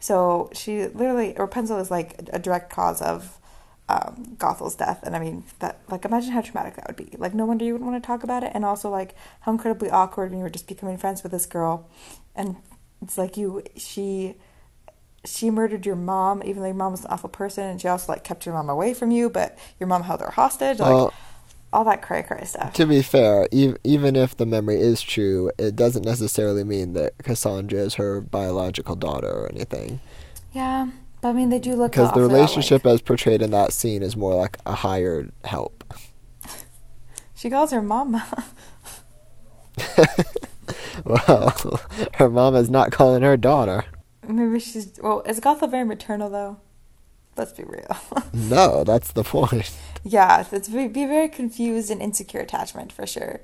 So 0.00 0.50
she 0.52 0.86
literally 0.86 1.34
Rapunzel 1.38 1.78
is 1.78 1.90
like 1.90 2.28
a 2.30 2.38
direct 2.38 2.70
cause 2.70 3.00
of 3.00 3.38
um, 3.88 4.36
Gothel's 4.36 4.76
death 4.76 5.00
and 5.02 5.16
I 5.16 5.18
mean 5.18 5.44
that 5.60 5.80
like 5.88 6.04
imagine 6.04 6.32
how 6.32 6.42
traumatic 6.42 6.76
that 6.76 6.86
would 6.88 6.96
be. 6.96 7.16
Like 7.16 7.32
no 7.32 7.46
wonder 7.46 7.64
you 7.64 7.72
wouldn't 7.72 7.90
want 7.90 8.02
to 8.02 8.06
talk 8.06 8.22
about 8.22 8.44
it 8.44 8.52
and 8.54 8.66
also 8.66 8.90
like 8.90 9.14
how 9.40 9.52
incredibly 9.52 9.88
awkward 9.88 10.28
when 10.28 10.38
you 10.40 10.44
were 10.44 10.50
just 10.50 10.68
becoming 10.68 10.98
friends 10.98 11.22
with 11.22 11.32
this 11.32 11.46
girl 11.46 11.88
and 12.36 12.56
it's 13.02 13.18
like 13.18 13.36
you 13.36 13.62
she 13.76 14.36
she 15.24 15.50
murdered 15.50 15.86
your 15.86 15.96
mom, 15.96 16.42
even 16.44 16.62
though 16.62 16.68
your 16.68 16.74
mom 16.74 16.92
was 16.92 17.04
an 17.04 17.10
awful 17.10 17.28
person, 17.28 17.64
and 17.64 17.80
she 17.80 17.88
also 17.88 18.12
like 18.12 18.24
kept 18.24 18.44
your 18.46 18.54
mom 18.54 18.68
away 18.68 18.92
from 18.94 19.10
you, 19.10 19.30
but 19.30 19.56
your 19.78 19.86
mom 19.86 20.02
held 20.02 20.20
her 20.20 20.30
hostage, 20.30 20.78
like 20.80 20.90
Well- 20.90 21.12
all 21.72 21.84
that 21.84 22.02
cray 22.02 22.22
cray 22.22 22.44
stuff. 22.44 22.72
To 22.74 22.84
be 22.86 23.00
fair, 23.02 23.48
ev- 23.52 23.78
even 23.82 24.14
if 24.14 24.36
the 24.36 24.44
memory 24.44 24.80
is 24.80 25.00
true, 25.00 25.50
it 25.58 25.74
doesn't 25.74 26.04
necessarily 26.04 26.64
mean 26.64 26.92
that 26.92 27.16
Cassandra 27.22 27.78
is 27.80 27.94
her 27.94 28.20
biological 28.20 28.94
daughter 28.94 29.30
or 29.30 29.48
anything. 29.48 30.00
Yeah, 30.52 30.90
but 31.22 31.28
I 31.28 31.32
mean 31.32 31.48
they 31.48 31.58
do 31.58 31.74
look 31.74 31.92
Because 31.92 32.12
the 32.12 32.20
relationship 32.20 32.84
as 32.84 33.00
portrayed 33.00 33.40
in 33.40 33.52
that 33.52 33.72
scene 33.72 34.02
is 34.02 34.16
more 34.16 34.34
like 34.34 34.58
a 34.66 34.74
hired 34.74 35.32
help. 35.44 35.82
she 37.34 37.48
calls 37.48 37.70
her 37.70 37.80
mama. 37.80 38.44
well, 41.04 41.80
her 42.14 42.28
mom 42.30 42.54
is 42.54 42.70
not 42.70 42.92
calling 42.92 43.22
her 43.22 43.36
daughter. 43.36 43.84
Maybe 44.26 44.60
she's 44.60 44.92
well. 45.02 45.22
Is 45.22 45.40
Gothel 45.40 45.70
very 45.70 45.84
maternal 45.84 46.30
though? 46.30 46.58
Let's 47.36 47.52
be 47.52 47.64
real. 47.64 47.96
No, 48.34 48.82
that's 48.84 49.12
the 49.12 49.24
point. 49.24 49.70
yeah, 50.04 50.44
it's 50.50 50.68
be, 50.68 50.88
be 50.88 51.04
very 51.06 51.28
confused 51.28 51.90
and 51.90 52.00
insecure 52.00 52.40
attachment 52.40 52.92
for 52.92 53.06
sure. 53.06 53.40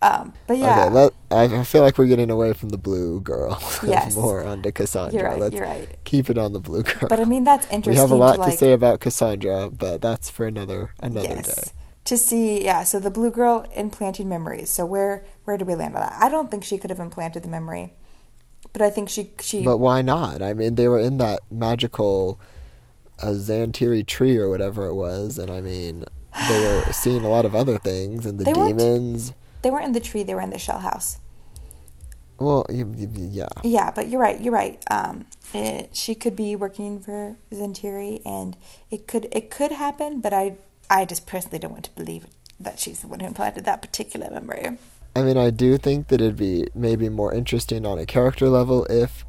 Um, 0.00 0.32
but 0.46 0.58
yeah, 0.58 0.84
Okay, 0.84 0.90
let, 0.94 1.12
I 1.30 1.44
I 1.60 1.64
feel 1.64 1.82
like 1.82 1.98
we're 1.98 2.06
getting 2.06 2.30
away 2.30 2.52
from 2.52 2.68
the 2.68 2.78
blue 2.78 3.20
girl. 3.20 3.60
Yes. 3.84 4.14
More 4.14 4.44
onto 4.44 4.70
Cassandra. 4.70 5.20
You're 5.20 5.28
right, 5.30 5.38
Let's 5.40 5.54
you're 5.54 5.64
right. 5.64 5.88
keep 6.04 6.30
it 6.30 6.38
on 6.38 6.52
the 6.52 6.60
blue 6.60 6.82
girl. 6.84 7.08
but 7.08 7.18
I 7.20 7.24
mean 7.24 7.44
that's 7.44 7.66
interesting. 7.66 7.92
we 7.94 7.96
have 8.00 8.10
a 8.12 8.14
lot 8.16 8.36
to, 8.44 8.50
to 8.50 8.56
say 8.56 8.72
about 8.72 9.00
Cassandra, 9.00 9.70
but 9.70 10.00
that's 10.00 10.30
for 10.30 10.46
another 10.46 10.94
another 11.00 11.28
yes. 11.28 11.54
day. 11.54 11.72
To 12.08 12.16
see, 12.16 12.64
yeah. 12.64 12.84
So 12.84 12.98
the 12.98 13.10
blue 13.10 13.30
girl 13.30 13.66
implanting 13.76 14.30
memories. 14.30 14.70
So 14.70 14.86
where 14.86 15.26
where 15.44 15.58
do 15.58 15.66
we 15.66 15.74
land 15.74 15.94
on 15.94 16.00
that? 16.00 16.16
I 16.18 16.30
don't 16.30 16.50
think 16.50 16.64
she 16.64 16.78
could 16.78 16.88
have 16.88 17.00
implanted 17.00 17.42
the 17.42 17.50
memory, 17.50 17.92
but 18.72 18.80
I 18.80 18.88
think 18.88 19.10
she 19.10 19.32
she. 19.40 19.62
But 19.62 19.76
why 19.76 20.00
not? 20.00 20.40
I 20.40 20.54
mean, 20.54 20.76
they 20.76 20.88
were 20.88 20.98
in 20.98 21.18
that 21.18 21.40
magical 21.50 22.40
uh, 23.22 23.26
Zhan 23.26 23.72
Tiri 23.72 24.06
tree 24.06 24.38
or 24.38 24.48
whatever 24.48 24.86
it 24.86 24.94
was, 24.94 25.36
and 25.36 25.50
I 25.50 25.60
mean, 25.60 26.06
they 26.48 26.60
were 26.86 26.92
seeing 26.94 27.26
a 27.26 27.28
lot 27.28 27.44
of 27.44 27.54
other 27.54 27.76
things 27.76 28.24
and 28.24 28.38
the 28.38 28.44
They 28.44 28.54
weren't- 28.54 28.78
demons. 28.78 29.34
They 29.60 29.70
weren't 29.70 29.84
in 29.84 29.92
the 29.92 30.00
tree. 30.00 30.22
They 30.22 30.34
were 30.34 30.40
in 30.40 30.48
the 30.50 30.58
shell 30.58 30.78
house. 30.78 31.18
Well, 32.38 32.64
yeah. 32.70 33.48
Yeah, 33.62 33.90
but 33.90 34.08
you're 34.08 34.20
right. 34.20 34.40
You're 34.40 34.54
right. 34.54 34.82
Um, 34.90 35.26
it, 35.52 35.94
she 35.94 36.14
could 36.14 36.36
be 36.36 36.56
working 36.56 37.00
for 37.00 37.36
Zhan 37.52 37.74
Tiri, 37.78 38.22
and 38.24 38.56
it 38.90 39.06
could 39.06 39.28
it 39.30 39.50
could 39.50 39.72
happen. 39.72 40.20
But 40.22 40.32
I 40.32 40.56
I 40.90 41.04
just 41.04 41.26
personally 41.26 41.58
don't 41.58 41.72
want 41.72 41.84
to 41.84 41.90
believe 41.92 42.26
that 42.60 42.78
she's 42.78 43.00
the 43.00 43.08
one 43.08 43.20
who 43.20 43.26
implanted 43.26 43.64
that 43.64 43.82
particular 43.82 44.30
memory. 44.30 44.78
I 45.14 45.22
mean, 45.22 45.36
I 45.36 45.50
do 45.50 45.78
think 45.78 46.08
that 46.08 46.20
it'd 46.20 46.36
be 46.36 46.68
maybe 46.74 47.08
more 47.08 47.32
interesting 47.34 47.84
on 47.86 47.98
a 47.98 48.06
character 48.06 48.48
level 48.48 48.84
if 48.86 49.24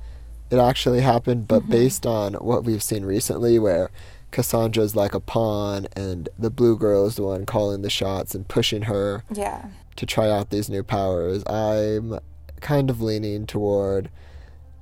it 0.49 0.57
actually 0.57 1.01
happened, 1.01 1.47
but 1.47 1.61
Mm-hmm. 1.63 1.71
based 1.71 2.05
on 2.05 2.33
what 2.35 2.63
we've 2.63 2.83
seen 2.83 3.05
recently, 3.05 3.59
where 3.59 3.89
Cassandra's 4.31 4.95
like 4.95 5.13
a 5.13 5.19
pawn 5.19 5.87
and 5.95 6.29
the 6.37 6.49
blue 6.49 6.77
girl 6.77 7.05
is 7.07 7.15
the 7.15 7.23
one 7.23 7.45
calling 7.45 7.81
the 7.81 7.89
shots 7.89 8.33
and 8.35 8.47
pushing 8.47 8.83
her 8.83 9.23
Yeah. 9.31 9.65
to 9.95 10.05
try 10.05 10.29
out 10.29 10.49
these 10.49 10.69
new 10.69 10.83
powers, 10.83 11.43
I'm 11.45 12.19
kind 12.61 12.89
of 12.89 13.01
leaning 13.01 13.45
toward 13.47 14.09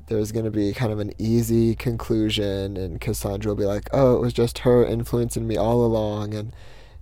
there's 0.08 0.32
going 0.32 0.46
to 0.46 0.52
be 0.52 0.74
kind 0.74 0.92
of 0.92 1.00
an 1.00 1.14
easy 1.18 1.76
conclusion, 1.76 2.78
and 2.78 3.00
Cassandra 3.00 3.50
will 3.52 3.58
be 3.58 3.66
like, 3.66 3.90
oh, 3.94 4.16
it 4.16 4.22
was 4.22 4.34
just 4.34 4.60
her 4.60 4.86
influencing 4.86 5.48
me 5.48 5.58
all 5.58 5.86
along, 5.86 6.34
and 6.34 6.54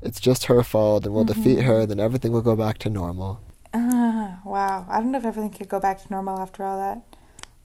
it's 0.01 0.19
just 0.19 0.45
her 0.45 0.63
fault, 0.63 1.05
and 1.05 1.13
we'll 1.13 1.23
defeat 1.23 1.59
Mm-hmm. 1.59 1.67
her, 1.67 1.85
then 1.85 1.99
everything 1.99 2.31
will 2.31 2.41
go 2.41 2.55
back 2.55 2.77
to 2.79 2.89
normal. 2.89 3.41
Ah, 3.73 4.39
wow. 4.45 4.85
I 4.89 4.99
don't 4.99 5.11
know 5.11 5.17
if 5.17 5.25
everything 5.25 5.51
could 5.51 5.69
go 5.69 5.79
back 5.79 6.01
to 6.03 6.11
normal 6.11 6.39
after 6.39 6.63
all 6.63 6.77
that, 6.79 7.01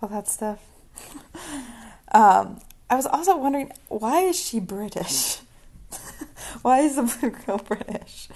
all 0.02 0.08
that 0.08 0.28
stuff. 0.28 0.60
um, 2.12 2.60
I 2.88 2.96
was 2.96 3.06
also 3.06 3.36
wondering 3.36 3.70
why 3.88 4.22
is 4.22 4.38
she 4.38 4.58
British? 4.58 5.38
why 6.62 6.80
is 6.80 6.96
the 6.96 7.02
blue 7.02 7.30
girl 7.30 7.58
British? 7.58 8.28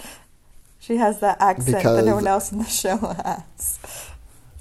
She 0.79 0.97
has 0.99 1.21
that 1.21 1.41
accent 1.41 1.83
that 1.83 2.05
no 2.05 2.15
one 2.15 2.27
else 2.27 2.53
in 2.53 2.59
the 2.59 2.65
show 2.65 2.97
has. 3.25 4.04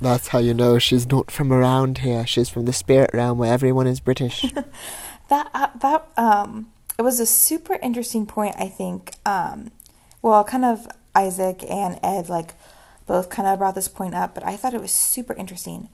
That's 0.02 0.30
how 0.30 0.40
you 0.40 0.54
know 0.54 0.80
she's 0.80 1.08
not 1.08 1.32
from 1.32 1.54
around 1.54 2.00
here. 2.00 2.26
She's 2.28 2.50
from 2.50 2.66
the 2.66 2.74
spirit 2.74 3.12
realm 3.14 3.38
where 3.38 3.54
everyone 3.54 3.88
is 3.88 4.00
British. 4.00 4.46
That 5.30 5.50
uh, 5.54 5.68
that 5.80 6.08
um, 6.18 6.68
it 7.00 7.02
was 7.02 7.20
a 7.20 7.26
super 7.26 7.76
interesting 7.82 8.26
point. 8.26 8.56
I 8.60 8.68
think. 8.68 9.14
Um, 9.26 9.72
well, 10.22 10.44
kind 10.44 10.66
of 10.66 10.88
Isaac 11.16 11.64
and 11.70 12.00
Ed 12.04 12.30
like 12.30 12.54
both 13.06 13.30
kind 13.30 13.48
of 13.48 13.60
brought 13.60 13.76
this 13.76 13.88
point 13.88 14.16
up, 14.16 14.34
but 14.34 14.46
I 14.46 14.56
thought 14.56 14.74
it 14.74 14.82
was 14.82 14.92
super 14.92 15.34
interesting 15.34 15.90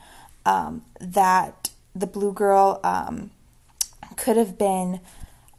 um, 0.45 0.83
that 0.99 1.69
the 1.95 2.07
blue 2.07 2.33
girl 2.33 2.79
um, 2.83 3.31
could 4.15 4.37
have 4.37 4.57
been 4.57 4.99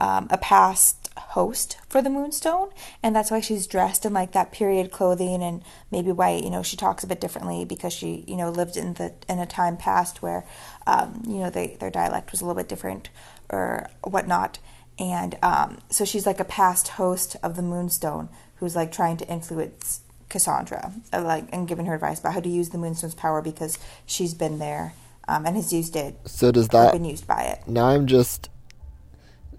um, 0.00 0.26
a 0.30 0.38
past 0.38 1.11
host 1.16 1.76
for 1.88 2.00
the 2.02 2.11
Moonstone, 2.11 2.71
and 3.02 3.14
that's 3.14 3.30
why 3.30 3.40
she's 3.40 3.66
dressed 3.66 4.04
in 4.04 4.12
like 4.12 4.33
that 4.33 4.52
period 4.52 4.90
clothing, 4.90 5.42
and 5.42 5.62
maybe 5.90 6.11
why 6.11 6.30
you 6.30 6.50
know 6.50 6.62
she 6.62 6.76
talks 6.76 7.04
a 7.04 7.07
bit 7.07 7.21
differently 7.21 7.64
because 7.64 7.92
she 7.92 8.25
you 8.26 8.37
know 8.37 8.50
lived 8.50 8.76
in 8.76 8.95
the 8.95 9.12
in 9.28 9.38
a 9.38 9.47
time 9.47 9.76
past 9.76 10.23
where 10.23 10.45
um, 10.87 11.23
you 11.26 11.38
know 11.38 11.50
they, 11.50 11.76
their 11.80 11.90
dialect 11.90 12.33
was 12.33 12.40
a 12.40 12.45
little 12.45 12.61
bit 12.61 12.69
different 12.69 13.11
or 13.50 13.88
whatnot, 14.02 14.59
and 14.99 15.37
um, 15.42 15.78
so 15.90 16.04
she's 16.04 16.26
like 16.26 16.40
a 16.40 16.45
past 16.45 16.88
host 16.88 17.37
of 17.42 17.57
the 17.57 17.62
Moonstone 17.62 18.28
who's 18.57 18.76
like 18.76 18.92
trying 18.92 19.16
to 19.16 19.28
influence 19.28 20.00
Cassandra, 20.28 20.92
uh, 21.12 21.23
like 21.23 21.47
and 21.52 21.69
giving 21.69 21.87
her 21.87 21.95
advice 21.95 22.21
about 22.21 22.35
how 22.35 22.40
to 22.40 22.49
use 22.49 22.71
the 22.71 22.78
Moonstone's 22.78 23.14
power 23.14 23.42
because 23.42 23.78
she's 24.07 24.35
been 24.35 24.59
there 24.59 24.95
um, 25.28 25.47
and 25.47 25.57
has 25.57 25.73
used 25.73 25.97
it 25.97 26.16
so 26.25 26.50
does 26.50 26.69
that 26.69 26.92
been 26.92 27.04
used 27.04 27.26
by 27.26 27.42
it. 27.42 27.66
now 27.66 27.87
I'm 27.87 28.07
just 28.07 28.49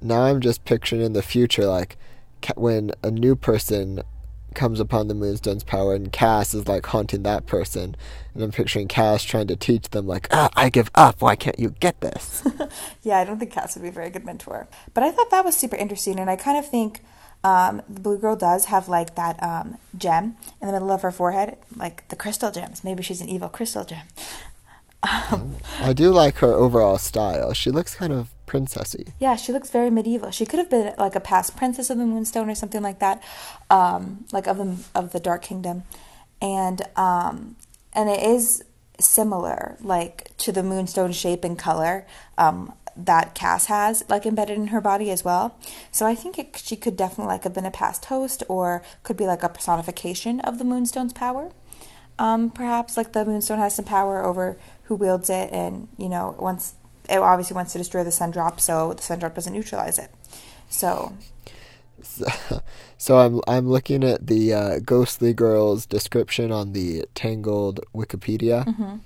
now 0.01 0.23
I'm 0.23 0.41
just 0.41 0.65
picturing 0.65 1.01
in 1.01 1.13
the 1.13 1.21
future 1.21 1.65
like 1.65 1.97
when 2.55 2.91
a 3.03 3.11
new 3.11 3.35
person 3.35 4.01
comes 4.53 4.81
upon 4.81 5.07
the 5.07 5.13
Moonstone's 5.13 5.63
power 5.63 5.95
and 5.95 6.11
Cass 6.11 6.53
is 6.53 6.67
like 6.67 6.85
haunting 6.87 7.23
that 7.23 7.45
person 7.45 7.95
and 8.33 8.43
I'm 8.43 8.51
picturing 8.51 8.87
Cass 8.87 9.23
trying 9.23 9.47
to 9.47 9.55
teach 9.55 9.89
them 9.89 10.07
like 10.07 10.27
ah, 10.31 10.49
I 10.55 10.69
give 10.69 10.91
up 10.95 11.21
why 11.21 11.35
can't 11.35 11.59
you 11.59 11.75
get 11.79 12.01
this 12.01 12.43
Yeah, 13.03 13.17
I 13.17 13.23
don't 13.23 13.39
think 13.39 13.51
Cass 13.51 13.75
would 13.75 13.81
be 13.81 13.89
a 13.89 13.91
very 13.91 14.09
good 14.09 14.25
mentor. 14.25 14.67
But 14.93 15.03
I 15.03 15.11
thought 15.11 15.31
that 15.31 15.45
was 15.45 15.55
super 15.55 15.75
interesting, 15.75 16.19
and 16.19 16.29
I 16.29 16.35
kind 16.35 16.57
of 16.57 16.67
think 16.67 17.01
um, 17.43 17.81
the 17.89 17.99
blue 17.99 18.17
girl 18.17 18.35
does 18.35 18.65
have 18.65 18.87
like 18.87 19.15
that 19.15 19.41
um, 19.41 19.77
gem 19.97 20.35
in 20.61 20.67
the 20.67 20.73
middle 20.73 20.91
of 20.91 21.01
her 21.01 21.11
forehead, 21.11 21.57
like 21.75 22.07
the 22.09 22.15
crystal 22.15 22.51
gems. 22.51 22.83
Maybe 22.83 23.01
she's 23.01 23.21
an 23.21 23.29
evil 23.29 23.49
crystal 23.49 23.85
gem. 23.85 24.05
Um, 25.31 25.55
I 25.79 25.93
do 25.93 26.11
like 26.11 26.35
her 26.37 26.53
overall 26.53 26.99
style 26.99 27.53
she 27.53 27.71
looks 27.71 27.95
kind 27.95 28.13
of 28.13 28.29
princessy 28.51 29.11
yeah, 29.19 29.35
she 29.35 29.51
looks 29.51 29.69
very 29.69 29.89
medieval. 29.89 30.31
She 30.31 30.45
could 30.45 30.59
have 30.59 30.69
been 30.69 30.93
like 30.97 31.15
a 31.15 31.19
past 31.19 31.55
princess 31.55 31.89
of 31.89 31.97
the 31.97 32.05
Moonstone 32.05 32.49
or 32.49 32.55
something 32.55 32.81
like 32.81 32.99
that, 32.99 33.21
um, 33.69 34.25
like 34.31 34.47
of 34.47 34.57
the 34.57 34.77
of 34.95 35.11
the 35.11 35.19
Dark 35.19 35.43
Kingdom, 35.43 35.83
and 36.41 36.81
um, 36.95 37.55
and 37.93 38.09
it 38.09 38.23
is 38.23 38.63
similar, 38.99 39.77
like 39.81 40.35
to 40.37 40.51
the 40.51 40.63
Moonstone 40.63 41.11
shape 41.11 41.43
and 41.43 41.57
color. 41.57 42.05
Um, 42.37 42.73
that 42.97 43.33
Cass 43.33 43.67
has 43.67 44.03
like 44.09 44.25
embedded 44.25 44.57
in 44.57 44.67
her 44.67 44.81
body 44.81 45.11
as 45.11 45.23
well. 45.23 45.57
So 45.91 46.05
I 46.05 46.13
think 46.13 46.37
it, 46.37 46.57
she 46.57 46.75
could 46.75 46.97
definitely 46.97 47.27
like 47.33 47.45
have 47.45 47.53
been 47.53 47.65
a 47.65 47.71
past 47.71 48.05
host 48.05 48.43
or 48.49 48.83
could 49.03 49.15
be 49.15 49.25
like 49.25 49.43
a 49.43 49.49
personification 49.49 50.41
of 50.41 50.57
the 50.57 50.65
Moonstone's 50.65 51.13
power. 51.13 51.51
Um, 52.19 52.51
perhaps 52.51 52.97
like 52.97 53.13
the 53.13 53.23
Moonstone 53.23 53.59
has 53.59 53.75
some 53.75 53.85
power 53.85 54.23
over 54.25 54.57
who 54.83 54.95
wields 54.95 55.29
it, 55.29 55.51
and 55.53 55.87
you 55.97 56.09
know 56.09 56.35
once 56.37 56.75
it 57.11 57.19
obviously 57.19 57.55
wants 57.55 57.73
to 57.73 57.77
destroy 57.79 58.03
the 58.03 58.11
Sun 58.11 58.31
Drop, 58.31 58.59
so 58.59 58.93
the 58.93 59.01
Sun 59.03 59.19
Drop 59.19 59.35
doesn't 59.35 59.53
neutralize 59.53 59.99
it. 59.99 60.11
So 60.69 61.13
So, 62.03 62.25
so 62.97 63.17
I'm 63.19 63.41
I'm 63.47 63.67
looking 63.69 64.03
at 64.03 64.27
the 64.27 64.53
uh, 64.53 64.79
Ghostly 64.79 65.33
Girl's 65.33 65.85
description 65.85 66.51
on 66.51 66.73
the 66.73 67.05
Tangled 67.15 67.79
Wikipedia, 67.95 68.67
Mm-hmm. 68.67 68.97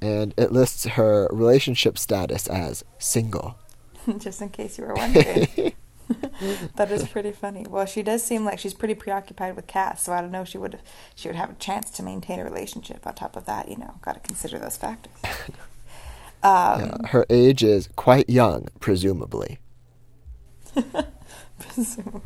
and 0.00 0.34
it 0.36 0.52
lists 0.52 0.84
her 0.86 1.28
relationship 1.30 1.98
status 1.98 2.46
as 2.48 2.84
single. 2.98 3.58
just 4.18 4.40
in 4.42 4.48
case 4.50 4.78
you 4.78 4.84
were 4.84 4.94
wondering, 4.94 5.72
that 6.76 6.90
is 6.90 7.04
pretty 7.04 7.32
funny. 7.32 7.66
Well, 7.68 7.86
she 7.86 8.02
does 8.02 8.22
seem 8.22 8.44
like 8.44 8.58
she's 8.58 8.74
pretty 8.74 8.94
preoccupied 8.94 9.56
with 9.56 9.66
Cass, 9.66 10.02
so 10.02 10.12
I 10.12 10.20
don't 10.20 10.30
know 10.32 10.42
if 10.42 10.48
she 10.48 10.58
would 10.58 10.80
she 11.14 11.28
would 11.28 11.36
have 11.36 11.50
a 11.50 11.54
chance 11.54 11.90
to 11.92 12.02
maintain 12.02 12.40
a 12.40 12.44
relationship. 12.44 13.06
On 13.06 13.14
top 13.14 13.36
of 13.36 13.44
that, 13.46 13.68
you 13.68 13.76
know, 13.76 13.94
got 14.02 14.14
to 14.14 14.20
consider 14.20 14.58
those 14.58 14.76
factors. 14.76 15.12
Um, 16.42 16.80
Yeah, 16.80 17.06
her 17.08 17.26
age 17.30 17.62
is 17.62 17.88
quite 17.96 18.28
young, 18.28 18.68
presumably. 18.80 19.58
presumably. 21.58 22.22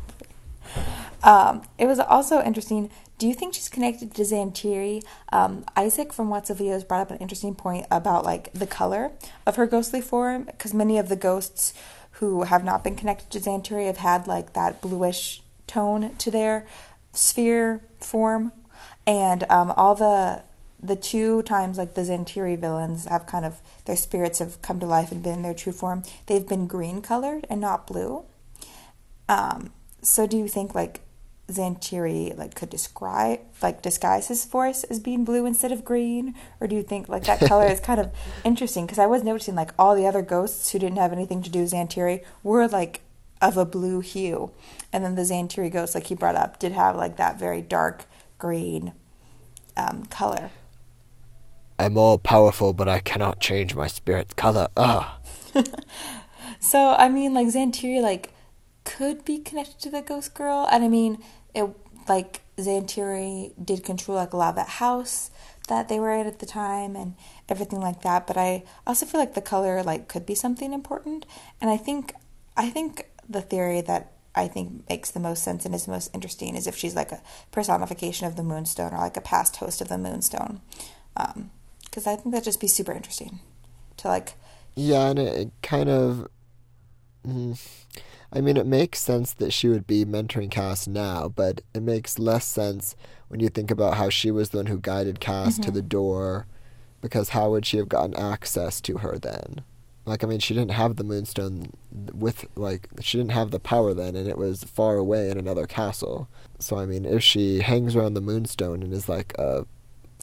Um, 1.23 1.63
it 1.79 1.87
was 1.87 1.99
also 1.99 2.41
interesting. 2.41 2.91
Do 3.17 3.27
you 3.27 3.33
think 3.33 3.55
she's 3.55 3.69
connected 3.69 4.13
to 4.13 4.21
Zhan 4.21 4.53
Tiri? 4.53 5.03
Um, 5.31 5.65
Isaac 5.75 6.13
from 6.13 6.29
Watso 6.29 6.87
brought 6.87 7.01
up 7.01 7.11
an 7.11 7.17
interesting 7.17 7.55
point 7.55 7.87
about 7.89 8.23
like 8.23 8.53
the 8.53 8.67
color 8.67 9.11
of 9.45 9.55
her 9.55 9.65
ghostly 9.65 10.01
form, 10.01 10.43
because 10.43 10.73
many 10.73 10.99
of 10.99 11.09
the 11.09 11.15
ghosts 11.15 11.73
who 12.19 12.43
have 12.43 12.63
not 12.63 12.83
been 12.83 12.95
connected 12.95 13.29
to 13.31 13.39
Zhan 13.39 13.65
Tiri 13.65 13.87
have 13.87 13.97
had 13.97 14.27
like 14.27 14.53
that 14.53 14.81
bluish 14.81 15.41
tone 15.65 16.15
to 16.17 16.29
their 16.29 16.67
sphere 17.11 17.81
form, 17.99 18.51
and 19.07 19.43
um, 19.49 19.71
all 19.75 19.95
the 19.95 20.43
the 20.87 20.95
two 20.95 21.41
times 21.43 21.77
like 21.77 21.93
the 21.93 22.01
Zhan 22.01 22.25
Tiri 22.25 22.57
villains 22.57 23.05
have 23.05 23.25
kind 23.25 23.45
of 23.45 23.59
their 23.85 23.95
spirits 23.95 24.39
have 24.39 24.61
come 24.61 24.79
to 24.79 24.85
life 24.85 25.11
and 25.11 25.23
been 25.23 25.35
in 25.35 25.41
their 25.41 25.53
true 25.53 25.73
form. 25.73 26.03
They've 26.25 26.47
been 26.47 26.67
green 26.67 27.01
colored 27.01 27.45
and 27.49 27.61
not 27.61 27.87
blue. 27.87 28.23
Um, 29.27 29.71
so 30.01 30.27
do 30.27 30.37
you 30.37 30.47
think 30.47 30.75
like 30.75 31.01
Zhan 31.47 31.79
Tiri 31.79 32.35
like 32.37 32.55
could 32.55 32.69
describe 32.69 33.39
like 33.61 33.81
disguise 33.81 34.27
his 34.27 34.45
force 34.45 34.83
as 34.85 34.99
being 34.99 35.23
blue 35.23 35.45
instead 35.45 35.71
of 35.71 35.85
green, 35.85 36.35
or 36.59 36.67
do 36.67 36.75
you 36.75 36.83
think 36.83 37.07
like 37.07 37.25
that 37.25 37.39
color 37.39 37.67
is 37.67 37.79
kind 37.79 37.99
of 37.99 38.11
interesting? 38.43 38.85
Because 38.85 38.99
I 38.99 39.05
was 39.05 39.23
noticing 39.23 39.55
like 39.55 39.71
all 39.77 39.95
the 39.95 40.07
other 40.07 40.21
ghosts 40.21 40.71
who 40.71 40.79
didn't 40.79 40.97
have 40.97 41.13
anything 41.13 41.41
to 41.43 41.49
do 41.49 41.61
with 41.61 41.71
Zhan 41.71 41.89
Tiri 41.89 42.23
were 42.43 42.67
like 42.67 43.01
of 43.41 43.57
a 43.57 43.65
blue 43.65 43.99
hue, 43.99 44.51
and 44.91 45.03
then 45.03 45.15
the 45.15 45.21
Zhan 45.21 45.47
Tiri 45.47 45.71
ghost 45.71 45.93
like 45.93 46.07
he 46.07 46.15
brought 46.15 46.35
up 46.35 46.59
did 46.59 46.71
have 46.71 46.95
like 46.95 47.17
that 47.17 47.37
very 47.37 47.61
dark 47.61 48.05
green 48.37 48.93
um, 49.77 50.05
color. 50.05 50.49
I'm 51.77 51.97
all 51.97 52.17
powerful, 52.17 52.73
but 52.73 52.87
I 52.87 52.99
cannot 52.99 53.39
change 53.39 53.75
my 53.75 53.87
spirit's 53.87 54.33
color. 54.33 54.67
Ugh. 54.77 55.05
So 56.65 56.95
I 56.97 57.09
mean, 57.09 57.35
like 57.35 57.47
Zhan 57.47 57.71
Tiri, 57.71 58.01
like 58.01 58.33
could 58.85 59.23
be 59.23 59.37
connected 59.37 59.79
to 59.81 59.89
the 59.91 60.01
ghost 60.01 60.33
girl, 60.33 60.67
and 60.71 60.83
I 60.83 60.87
mean, 60.87 61.23
it 61.53 61.69
like 62.07 62.41
Zhan 62.57 62.87
Tiri 62.87 63.53
did 63.63 63.83
control 63.83 64.17
like 64.17 64.33
a 64.33 64.37
lot 64.37 64.49
of 64.49 64.55
that 64.55 64.69
house 64.81 65.29
that 65.67 65.89
they 65.89 65.99
were 65.99 66.11
in 66.11 66.25
at 66.25 66.39
the 66.39 66.47
time 66.47 66.95
and 66.95 67.15
everything 67.49 67.81
like 67.81 68.01
that. 68.01 68.25
But 68.25 68.37
I 68.37 68.63
also 68.85 69.05
feel 69.05 69.19
like 69.19 69.35
the 69.35 69.41
color 69.41 69.83
like 69.83 70.07
could 70.07 70.25
be 70.25 70.33
something 70.33 70.73
important, 70.73 71.27
and 71.61 71.69
I 71.69 71.77
think 71.77 72.13
I 72.57 72.71
think 72.71 73.09
the 73.29 73.41
theory 73.41 73.81
that 73.81 74.13
I 74.33 74.47
think 74.47 74.89
makes 74.89 75.11
the 75.11 75.19
most 75.19 75.43
sense 75.43 75.65
and 75.65 75.75
is 75.75 75.87
most 75.87 76.15
interesting 76.15 76.55
is 76.55 76.65
if 76.65 76.75
she's 76.75 76.95
like 76.95 77.11
a 77.11 77.21
personification 77.51 78.25
of 78.25 78.35
the 78.35 78.43
Moonstone 78.43 78.91
or 78.91 78.97
like 78.97 79.17
a 79.17 79.21
past 79.21 79.57
host 79.57 79.81
of 79.81 79.87
the 79.87 79.99
Moonstone, 79.99 80.61
um, 81.15 81.51
because 81.95 82.07
I 82.07 82.17
think 82.17 82.31
that'd 82.33 82.43
just 82.43 82.59
be 82.59 82.67
super 82.67 82.91
interesting 82.91 83.39
to 83.97 84.09
like 84.09 84.33
Yeah, 84.75 85.07
and 85.11 85.19
it, 85.19 85.51
kind 85.63 85.89
of. 85.89 86.27
mm, 87.25 87.57
I 88.33 88.41
mean, 88.41 88.57
it 88.57 88.65
makes 88.65 88.99
sense 88.99 89.31
that 89.31 89.53
she 89.53 89.69
would 89.69 89.87
be 89.87 90.03
mentoring 90.03 90.51
Cass 90.51 90.87
now, 90.87 91.29
but 91.29 91.61
it 91.73 91.81
makes 91.81 92.19
less 92.19 92.45
sense 92.45 92.97
when 93.29 93.39
you 93.39 93.47
think 93.47 93.71
about 93.71 93.95
how 93.95 94.09
she 94.09 94.29
was 94.29 94.49
the 94.49 94.57
one 94.57 94.65
who 94.65 94.77
guided 94.77 95.21
Cass 95.21 95.57
to 95.59 95.71
the 95.71 95.81
door, 95.81 96.45
because 96.99 97.29
how 97.29 97.51
would 97.51 97.65
she 97.65 97.77
have 97.77 97.87
gotten 97.87 98.13
access 98.17 98.81
to 98.81 98.97
her 98.97 99.17
then? 99.17 99.61
Like, 100.05 100.21
I 100.21 100.27
mean, 100.27 100.39
she 100.39 100.53
didn't 100.53 100.71
have 100.71 100.97
the 100.97 101.03
Moonstone 101.05 101.71
with, 102.13 102.45
like, 102.55 102.89
she 102.99 103.17
didn't 103.17 103.31
have 103.31 103.51
the 103.51 103.59
power 103.59 103.93
then, 103.93 104.17
and 104.17 104.27
it 104.27 104.37
was 104.37 104.65
far 104.65 104.97
away 104.97 105.29
in 105.29 105.37
another 105.39 105.65
castle. 105.65 106.27
So, 106.59 106.77
I 106.77 106.85
mean, 106.85 107.05
if 107.05 107.23
she 107.23 107.61
hangs 107.61 107.95
around 107.95 108.15
the 108.15 108.21
Moonstone 108.21 108.83
and 108.83 108.91
is 108.93 109.07
like 109.07 109.33
a, 109.39 109.65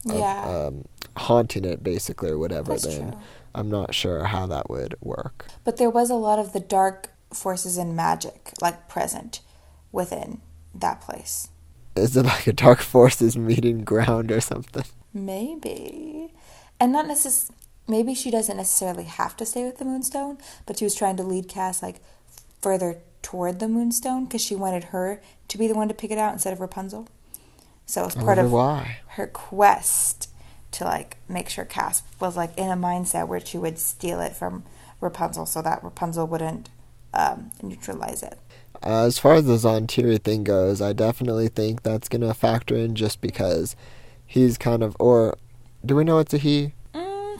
a 0.07 0.19
Yeah. 0.19 0.67
um, 0.67 0.85
haunting 1.17 1.65
it 1.65 1.83
basically 1.83 2.29
or 2.29 2.37
whatever, 2.37 2.71
That's 2.71 2.83
then 2.83 3.11
true. 3.11 3.21
I'm 3.55 3.69
not 3.69 3.93
sure 3.93 4.25
how 4.25 4.47
that 4.47 4.69
would 4.69 4.95
work. 5.01 5.45
But 5.63 5.77
there 5.77 5.89
was 5.89 6.09
a 6.09 6.15
lot 6.15 6.39
of 6.39 6.53
the 6.53 6.59
dark 6.59 7.11
forces 7.31 7.77
and 7.77 7.95
magic 7.95 8.51
like 8.61 8.87
present 8.87 9.41
within 9.91 10.41
that 10.73 11.01
place. 11.01 11.49
Is 11.95 12.17
it 12.17 12.23
like 12.23 12.47
a 12.47 12.53
dark 12.53 12.79
forces 12.79 13.37
meeting 13.37 13.83
ground 13.83 14.31
or 14.31 14.41
something? 14.41 14.85
Maybe. 15.13 16.33
And 16.79 16.91
not 16.91 17.05
necess 17.05 17.51
maybe 17.87 18.15
she 18.15 18.31
doesn't 18.31 18.57
necessarily 18.57 19.03
have 19.03 19.35
to 19.37 19.45
stay 19.45 19.63
with 19.63 19.77
the 19.77 19.85
Moonstone, 19.85 20.37
but 20.65 20.79
she 20.79 20.85
was 20.85 20.95
trying 20.95 21.17
to 21.17 21.23
lead 21.23 21.47
Cass 21.47 21.83
like 21.83 22.01
further 22.61 22.97
toward 23.21 23.59
the 23.59 23.67
Moonstone 23.67 24.25
because 24.25 24.41
she 24.41 24.55
wanted 24.55 24.85
her 24.85 25.21
to 25.47 25.57
be 25.57 25.67
the 25.67 25.75
one 25.75 25.87
to 25.87 25.93
pick 25.93 26.11
it 26.11 26.17
out 26.17 26.33
instead 26.33 26.53
of 26.53 26.59
Rapunzel. 26.59 27.07
So 27.85 28.05
it's 28.05 28.15
part 28.15 28.37
of 28.37 28.51
why. 28.51 28.99
her 29.09 29.27
quest 29.27 30.29
to 30.73 30.83
like 30.85 31.17
make 31.27 31.49
sure 31.49 31.65
Cass 31.65 32.03
was 32.19 32.35
like 32.37 32.57
in 32.57 32.69
a 32.69 32.75
mindset 32.75 33.27
where 33.27 33.39
she 33.39 33.57
would 33.57 33.79
steal 33.79 34.19
it 34.19 34.35
from 34.35 34.63
Rapunzel 35.01 35.45
so 35.45 35.61
that 35.61 35.83
Rapunzel 35.83 36.27
wouldn't 36.27 36.69
um, 37.13 37.51
neutralize 37.61 38.23
it. 38.23 38.39
Uh, 38.85 39.05
as 39.05 39.17
far 39.17 39.35
as 39.35 39.45
the 39.45 39.55
Zhan 39.55 39.87
Tiri 39.87 40.21
thing 40.21 40.43
goes, 40.43 40.81
I 40.81 40.93
definitely 40.93 41.47
think 41.47 41.83
that's 41.83 42.09
gonna 42.09 42.33
factor 42.33 42.75
in 42.75 42.95
just 42.95 43.21
because 43.21 43.75
he's 44.25 44.57
kind 44.57 44.83
of, 44.83 44.95
or 44.99 45.37
do 45.85 45.95
we 45.95 46.03
know 46.03 46.19
it's 46.19 46.33
a 46.33 46.37
he? 46.37 46.73
Mm, 46.93 47.39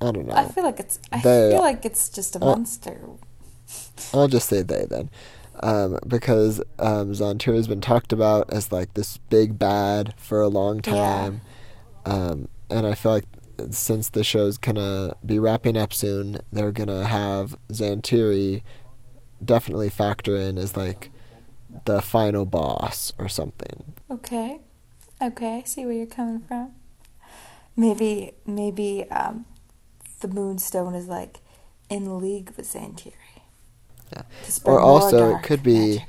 I 0.00 0.12
don't 0.12 0.26
know. 0.26 0.34
I 0.34 0.46
feel 0.46 0.64
like 0.64 0.78
it's. 0.78 0.98
I 1.10 1.20
They- 1.20 1.50
feel 1.50 1.60
like 1.60 1.84
it's 1.84 2.08
just 2.08 2.36
a 2.36 2.42
uh, 2.42 2.46
monster. 2.46 3.00
I'll 4.12 4.28
just 4.28 4.48
say 4.48 4.62
they 4.62 4.86
then. 4.88 5.10
Um, 5.62 5.98
because 6.06 6.60
um, 6.78 7.12
Zhan 7.12 7.36
Tiri 7.38 7.56
has 7.56 7.68
been 7.68 7.80
talked 7.82 8.12
about 8.12 8.50
as 8.52 8.72
like 8.72 8.94
this 8.94 9.18
big 9.28 9.58
bad 9.58 10.14
for 10.16 10.40
a 10.40 10.48
long 10.48 10.80
time. 10.80 11.42
Um, 12.10 12.48
and 12.68 12.86
I 12.86 12.94
feel 12.94 13.12
like 13.12 13.24
since 13.70 14.08
the 14.08 14.24
show's 14.24 14.58
gonna 14.58 15.14
be 15.24 15.38
wrapping 15.38 15.76
up 15.76 15.92
soon, 15.92 16.40
they're 16.52 16.72
gonna 16.72 17.06
have 17.06 17.56
Zhan 17.72 18.02
Tiri 18.02 18.62
definitely 19.44 19.90
factor 19.90 20.36
in 20.36 20.58
as 20.58 20.76
like 20.76 21.10
the 21.84 22.02
final 22.02 22.46
boss 22.46 23.12
or 23.18 23.28
something. 23.28 23.94
Okay, 24.10 24.60
okay, 25.22 25.58
I 25.58 25.62
see 25.62 25.84
where 25.84 25.94
you're 25.94 26.06
coming 26.06 26.40
from. 26.40 26.72
Maybe, 27.76 28.32
maybe 28.46 29.04
um, 29.10 29.46
the 30.20 30.28
Moonstone 30.28 30.94
is 30.94 31.06
like 31.06 31.38
in 31.88 32.18
league 32.20 32.52
with 32.56 32.66
Zhan 32.72 32.94
Tiri. 32.98 33.12
Yeah. 34.12 34.22
Or 34.64 34.80
also, 34.80 35.36
it 35.36 35.42
could 35.42 35.62
be- 35.62 35.98
magic. 35.98 36.08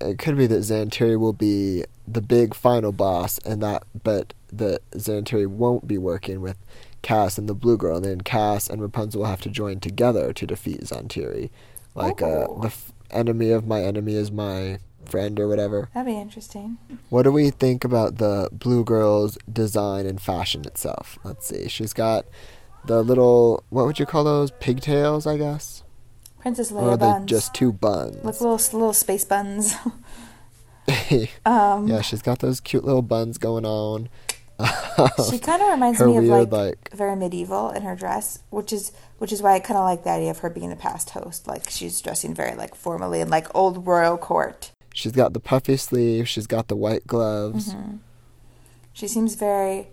It 0.00 0.18
could 0.18 0.36
be 0.36 0.46
that 0.48 0.58
Zhan 0.58 0.90
Tiri 0.90 1.18
will 1.18 1.32
be 1.32 1.84
the 2.06 2.20
big 2.20 2.54
final 2.54 2.92
boss, 2.92 3.38
and 3.38 3.62
that 3.62 3.84
but 4.02 4.34
that 4.58 4.88
Zhan 4.92 5.24
Tiri 5.24 5.46
won't 5.46 5.86
be 5.86 5.98
working 5.98 6.40
with 6.40 6.58
Cass 7.02 7.38
and 7.38 7.48
the 7.48 7.54
Blue 7.54 7.76
Girl, 7.76 7.96
and 7.96 8.04
then 8.04 8.20
Cass 8.22 8.68
and 8.68 8.80
Rapunzel 8.80 9.20
will 9.20 9.28
have 9.28 9.42
to 9.42 9.50
join 9.50 9.80
together 9.80 10.32
to 10.32 10.46
defeat 10.46 10.80
Zhan 10.80 11.08
Tiri, 11.08 11.50
like 11.94 12.22
uh, 12.22 12.46
the 12.60 12.68
f- 12.68 12.92
enemy 13.10 13.50
of 13.50 13.66
my 13.66 13.82
enemy 13.82 14.14
is 14.14 14.32
my 14.32 14.78
friend 15.04 15.38
or 15.38 15.46
whatever. 15.46 15.90
That'd 15.94 16.12
be 16.12 16.18
interesting. 16.18 16.78
What 17.10 17.22
do 17.22 17.32
we 17.32 17.50
think 17.50 17.84
about 17.84 18.16
the 18.16 18.48
Blue 18.52 18.84
Girl's 18.84 19.36
design 19.50 20.06
and 20.06 20.20
fashion 20.20 20.64
itself? 20.64 21.18
Let's 21.24 21.46
see. 21.46 21.68
She's 21.68 21.92
got 21.92 22.26
the 22.86 23.02
little 23.02 23.64
what 23.70 23.86
would 23.86 23.98
you 23.98 24.06
call 24.06 24.24
those 24.24 24.50
pigtails? 24.52 25.26
I 25.26 25.36
guess, 25.36 25.82
Princess 26.40 26.72
Leia 26.72 26.82
or 26.82 26.90
are 26.90 26.96
they 26.96 27.06
buns. 27.06 27.26
just 27.30 27.54
two 27.54 27.72
buns? 27.72 28.16
Like 28.16 28.40
little 28.40 28.56
little 28.56 28.92
space 28.92 29.24
buns. 29.24 29.74
um, 31.46 31.88
yeah, 31.88 32.00
she's 32.00 32.22
got 32.22 32.40
those 32.40 32.60
cute 32.60 32.84
little 32.84 33.02
buns 33.02 33.38
going 33.38 33.64
on. 33.64 34.08
she 35.30 35.38
kind 35.38 35.60
of 35.62 35.68
reminds 35.68 36.00
me 36.00 36.16
of 36.16 36.24
weird, 36.24 36.52
like, 36.52 36.52
like- 36.52 36.90
very 36.94 37.16
medieval 37.16 37.70
in 37.70 37.82
her 37.82 37.96
dress, 37.96 38.40
which 38.50 38.72
is 38.72 38.92
which 39.18 39.32
is 39.32 39.42
why 39.42 39.54
I 39.54 39.60
kind 39.60 39.78
of 39.78 39.84
like 39.84 40.04
the 40.04 40.10
idea 40.10 40.30
of 40.30 40.38
her 40.38 40.50
being 40.50 40.70
a 40.70 40.76
past 40.76 41.10
host. 41.10 41.48
Like 41.48 41.68
she's 41.70 42.00
dressing 42.00 42.34
very 42.34 42.54
like 42.54 42.74
formally 42.74 43.20
in 43.20 43.30
like 43.30 43.52
old 43.54 43.86
royal 43.86 44.16
court. 44.16 44.70
She's 44.92 45.12
got 45.12 45.32
the 45.32 45.40
puffy 45.40 45.76
sleeve. 45.76 46.28
She's 46.28 46.46
got 46.46 46.68
the 46.68 46.76
white 46.76 47.06
gloves. 47.06 47.74
Mm-hmm. 47.74 47.96
She 48.92 49.08
seems 49.08 49.34
very 49.34 49.88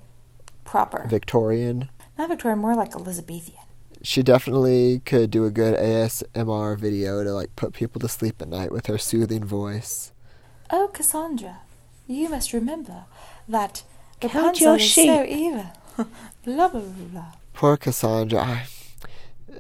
proper. 0.64 1.08
Victorian. 1.08 1.90
Not 2.18 2.30
Victorian, 2.30 2.60
more 2.60 2.76
like 2.76 2.94
Elizabethan. 2.94 3.56
She 4.04 4.22
definitely 4.22 5.00
could 5.06 5.32
do 5.32 5.46
a 5.46 5.52
good 5.52 5.76
ASMR 5.78 6.78
video 6.78 7.24
to 7.24 7.34
like 7.34 7.56
put 7.56 7.74
people 7.74 8.00
to 8.02 8.08
sleep 8.08 8.42
at 8.42 8.48
night 8.48 8.72
with 8.72 8.86
her 8.88 8.98
soothing 9.00 9.44
voice. 9.44 10.12
Oh, 10.70 10.90
Cassandra, 10.94 11.60
you 12.08 12.30
must 12.30 12.54
remember 12.54 13.06
that 13.48 13.84
Count 14.22 14.34
Rapunzel 14.34 14.68
your 14.68 14.76
is 14.78 14.94
so 14.94 15.24
evil. 15.24 15.66
blah, 15.98 16.06
blah, 16.46 16.68
blah, 16.68 17.06
blah. 17.12 17.26
Poor 17.54 17.78
Cassandra. 17.78 18.40
I, 18.40 18.66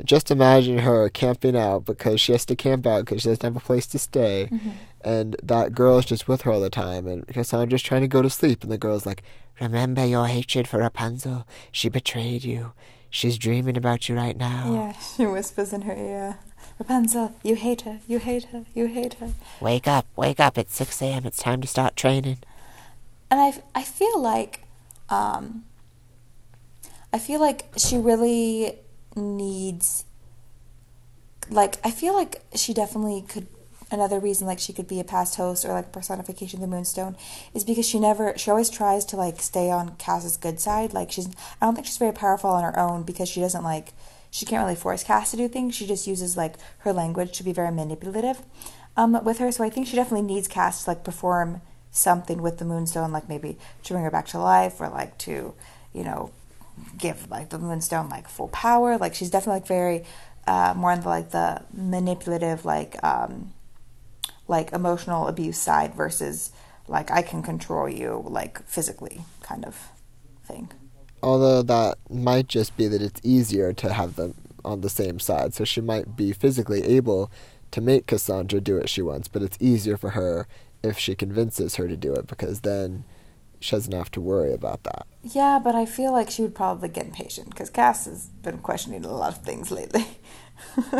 just 0.04 0.32
imagine 0.32 0.80
her 0.80 1.10
camping 1.10 1.56
out 1.56 1.86
because 1.86 2.19
she 2.21 2.32
has 2.32 2.45
to 2.45 2.56
camp 2.56 2.88
out 2.88 3.06
because 3.06 3.21
she 3.21 3.30
doesn't 3.30 3.43
have 3.43 3.56
a 3.56 3.60
place 3.60 3.86
to 3.88 4.00
stay. 4.00 4.47
Mm-hmm. 4.52 4.69
And 5.04 5.36
that 5.43 5.74
girl 5.74 5.97
is 5.97 6.06
just 6.06 6.28
with 6.28 6.43
her 6.43 6.52
all 6.52 6.60
the 6.60 6.69
time. 6.69 7.08
And 7.08 7.28
Cassandra's 7.28 7.82
trying 7.82 8.02
to 8.02 8.08
go 8.08 8.21
to 8.21 8.30
sleep. 8.30 8.63
And 8.63 8.71
the 8.71 8.78
girl's 8.78 9.06
like, 9.06 9.24
Remember 9.60 10.06
your 10.06 10.28
hatred 10.28 10.67
for 10.67 10.80
Rapunzel? 10.80 11.45
She 11.71 11.89
betrayed 11.89 12.43
you. 12.43 12.74
She's 13.10 13.38
dreaming 13.38 13.78
about 13.78 14.08
you 14.08 14.15
right 14.15 14.38
now. 14.38 14.74
Yeah, 14.74 14.91
she 15.17 15.26
whispers 15.26 15.74
in 15.74 15.84
her 15.84 15.93
ear. 15.93 16.38
Rapunzel, 16.80 17.36
you 17.43 17.56
hate 17.56 17.82
her, 17.82 18.00
you 18.08 18.17
hate 18.17 18.45
her, 18.45 18.65
you 18.74 18.88
hate 18.88 19.15
her. 19.15 19.34
Wake 19.60 19.88
up, 19.88 20.08
wake 20.15 20.39
up. 20.39 20.58
It's 20.58 20.76
6 20.76 21.02
a.m. 21.02 21.26
It's 21.26 21.38
time 21.38 21.62
to 21.62 21.67
start 21.67 21.95
training. 21.95 22.38
And 23.32 23.39
I, 23.39 23.54
I 23.74 23.84
feel 23.84 24.22
like, 24.22 24.65
um, 25.10 25.63
I 27.13 27.17
feel 27.17 27.39
like 27.39 27.65
she 27.78 27.98
really 27.98 28.78
needs 29.15 30.06
like 31.50 31.76
I 31.84 31.91
feel 31.91 32.13
like 32.13 32.41
she 32.56 32.74
definitely 32.74 33.24
could 33.28 33.48
another 33.91 34.20
reason 34.20 34.48
like 34.48 34.60
she 34.60 34.72
could 34.72 34.88
be 34.88 35.02
a 35.02 35.04
past 35.04 35.36
host 35.36 35.65
or 35.65 35.74
like 35.74 35.91
personification 35.91 36.58
of 36.58 36.70
the 36.70 36.74
moonstone 36.74 37.17
is 37.54 37.65
because 37.65 37.86
she 37.86 38.00
never 38.00 38.38
she 38.38 38.50
always 38.50 38.70
tries 38.70 39.04
to 39.06 39.17
like 39.17 39.41
stay 39.41 39.70
on 39.70 39.96
Cass's 39.98 40.38
good 40.38 40.60
side. 40.60 40.94
Like 40.94 41.12
she's 41.12 41.28
I 41.62 41.65
don't 41.65 41.76
think 41.76 41.88
she's 41.88 41.98
very 41.98 42.13
powerful 42.13 42.50
on 42.50 42.63
her 42.63 42.80
own 42.80 43.04
because 43.04 43.28
she 43.28 43.41
doesn't 43.41 43.63
like 43.63 43.94
she 44.30 44.46
can't 44.46 44.63
really 44.63 44.76
force 44.76 45.04
Cass 45.04 45.32
to 45.32 45.38
do 45.38 45.50
things. 45.50 45.76
She 45.76 45.86
just 45.86 46.08
uses 46.08 46.38
like 46.38 46.56
her 46.80 46.94
language 46.94 47.38
to 47.38 47.44
be 47.44 47.52
very 47.52 47.72
manipulative 47.72 48.41
um 48.96 49.22
with 49.26 49.39
her. 49.39 49.52
So 49.52 49.63
I 49.63 49.70
think 49.70 49.88
she 49.88 49.98
definitely 49.98 50.26
needs 50.26 50.48
Cass 50.48 50.86
to 50.86 50.91
like 50.91 51.04
perform 51.04 51.62
something 51.91 52.41
with 52.41 52.58
the 52.58 52.65
moonstone, 52.65 53.12
like 53.12 53.30
maybe 53.30 53.58
to 53.84 53.93
bring 53.93 54.04
her 54.04 54.12
back 54.12 54.27
to 54.27 54.39
life 54.39 54.80
or 54.80 54.89
like 54.89 55.17
to, 55.19 55.54
you 55.93 56.04
know, 56.04 56.32
give 56.97 57.30
like 57.30 57.49
the 57.49 57.60
moonstone 57.60 58.10
like 58.10 58.27
full 58.27 58.47
power. 58.47 58.97
Like 58.97 59.13
she's 59.13 59.30
definitely 59.30 59.60
like 59.60 59.67
very 59.67 60.04
uh, 60.47 60.73
more 60.75 60.91
on 60.91 61.01
the 61.01 61.10
like 61.10 61.32
the 61.32 61.62
manipulative 61.73 62.65
like 62.65 63.01
um 63.04 63.54
like 64.47 64.71
emotional 64.73 65.27
abuse 65.27 65.58
side 65.58 65.93
versus 65.93 66.51
like 66.88 67.12
I 67.12 67.21
can 67.21 67.43
control 67.43 67.88
you 67.88 68.23
like 68.27 68.63
physically 68.65 69.21
kind 69.41 69.65
of 69.65 69.89
thing. 70.43 70.71
Although 71.23 71.62
that 71.62 71.97
might 72.10 72.47
just 72.47 72.75
be 72.75 72.88
that 72.88 73.01
it's 73.01 73.21
easier 73.23 73.73
to 73.73 73.93
have 73.93 74.15
them 74.15 74.34
on 74.65 74.82
the 74.82 74.89
same 74.89 75.19
side. 75.19 75.54
So 75.54 75.63
she 75.63 75.82
might 75.82 76.15
be 76.15 76.34
physically 76.34 76.84
able 76.84 77.32
to 77.71 77.82
make 77.82 78.08
Cassandra 78.08 78.60
do 78.60 78.77
what 78.77 78.89
she 78.89 79.01
wants, 79.01 79.27
but 79.27 79.41
it's 79.41 79.58
easier 79.60 79.97
for 79.97 80.12
her 80.12 80.47
if 80.84 80.98
she 80.98 81.15
convinces 81.15 81.76
her 81.76 81.88
to 81.88 81.98
do 81.98 82.13
it 82.13 82.28
because 82.28 82.62
then 82.62 83.04
she 83.60 83.76
doesn't 83.76 83.94
have 83.94 84.12
to 84.12 84.22
worry 84.22 84.54
about 84.54 84.84
that. 84.84 85.06
Yeah, 85.24 85.60
but 85.63 85.76
I 85.76 85.86
feel 85.86 86.12
like 86.12 86.30
she 86.30 86.41
would 86.41 86.56
probably 86.56 86.89
get 86.89 87.06
impatient 87.06 87.50
because 87.50 87.70
Cass 87.70 88.06
has 88.06 88.28
been 88.28 88.58
questioning 88.58 89.06
a 89.06 89.12
lot 89.12 89.38
of 89.38 89.44
things 89.44 89.72
lately. 89.72 90.06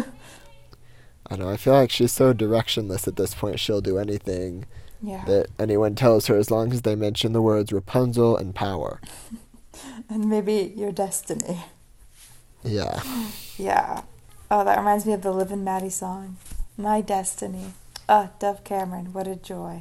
I 1.28 1.36
know, 1.38 1.50
I 1.50 1.58
feel 1.58 1.74
like 1.74 1.92
she's 1.92 2.12
so 2.12 2.34
directionless 2.34 3.08
at 3.08 3.16
this 3.16 3.34
point, 3.34 3.60
she'll 3.60 3.82
do 3.82 3.98
anything 3.98 4.66
yeah. 5.02 5.24
that 5.26 5.48
anyone 5.58 5.96
tells 5.96 6.28
her 6.28 6.38
as 6.38 6.52
long 6.52 6.72
as 6.72 6.84
they 6.84 6.96
mention 6.96 7.34
the 7.34 7.42
words 7.42 7.72
Rapunzel 7.72 8.38
and 8.38 8.54
power. 8.54 9.02
and 10.10 10.30
maybe 10.30 10.74
your 10.76 10.92
destiny. 10.92 11.66
Yeah. 12.64 13.02
Yeah. 13.58 14.02
Oh, 14.50 14.64
that 14.64 14.80
reminds 14.80 15.06
me 15.06 15.14
of 15.14 15.22
the 15.22 15.32
Liv 15.32 15.52
and 15.52 15.64
Maddie 15.64 15.92
song. 15.92 16.38
My 16.78 17.00
destiny. 17.00 17.74
Ah, 18.14 18.30
Dove 18.40 18.62
Cameron, 18.66 19.14
what 19.14 19.26
a 19.26 19.38
joy. 19.38 19.80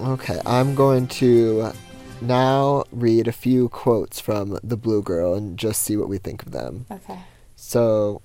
Okay, 0.00 0.40
I'm 0.46 0.74
going 0.74 1.06
to 1.08 1.72
now 2.22 2.84
read 2.90 3.28
a 3.28 3.32
few 3.32 3.68
quotes 3.68 4.18
from 4.18 4.58
The 4.64 4.78
Blue 4.78 5.02
Girl 5.02 5.34
and 5.34 5.58
just 5.58 5.82
see 5.82 5.94
what 5.94 6.08
we 6.08 6.16
think 6.16 6.42
of 6.42 6.52
them. 6.52 6.86
Okay. 6.90 7.18
So, 7.54 8.22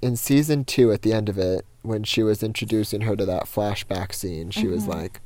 in 0.00 0.14
season 0.14 0.64
two, 0.64 0.92
at 0.92 1.02
the 1.02 1.12
end 1.12 1.28
of 1.28 1.36
it, 1.36 1.66
when 1.82 2.04
she 2.04 2.22
was 2.22 2.44
introducing 2.44 3.00
her 3.00 3.16
to 3.16 3.26
that 3.26 3.46
flashback 3.46 4.14
scene, 4.14 4.52
she 4.52 4.68
was 4.68 4.86
like, 4.86 5.20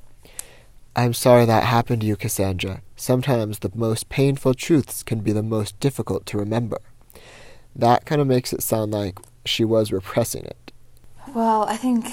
I'm 0.97 1.13
sorry 1.13 1.45
that 1.45 1.65
happened 1.65 2.01
to 2.01 2.07
you, 2.07 2.17
Cassandra. 2.17 2.81
Sometimes 2.97 3.59
the 3.59 3.71
most 3.75 4.09
painful 4.09 4.55
truths 4.55 5.03
can 5.03 5.21
be 5.21 5.33
the 5.33 5.43
most 5.43 5.79
difficult 5.81 6.25
to 6.27 6.39
remember. 6.39 6.81
That 7.75 8.07
kind 8.07 8.23
of 8.23 8.27
makes 8.27 8.55
it 8.55 8.63
sound 8.63 8.93
like 8.93 9.19
she 9.45 9.67
was 9.67 9.93
repressing 9.93 10.47
it. 10.47 10.66
Well, 11.35 11.65
I 11.65 11.77
think 11.77 12.13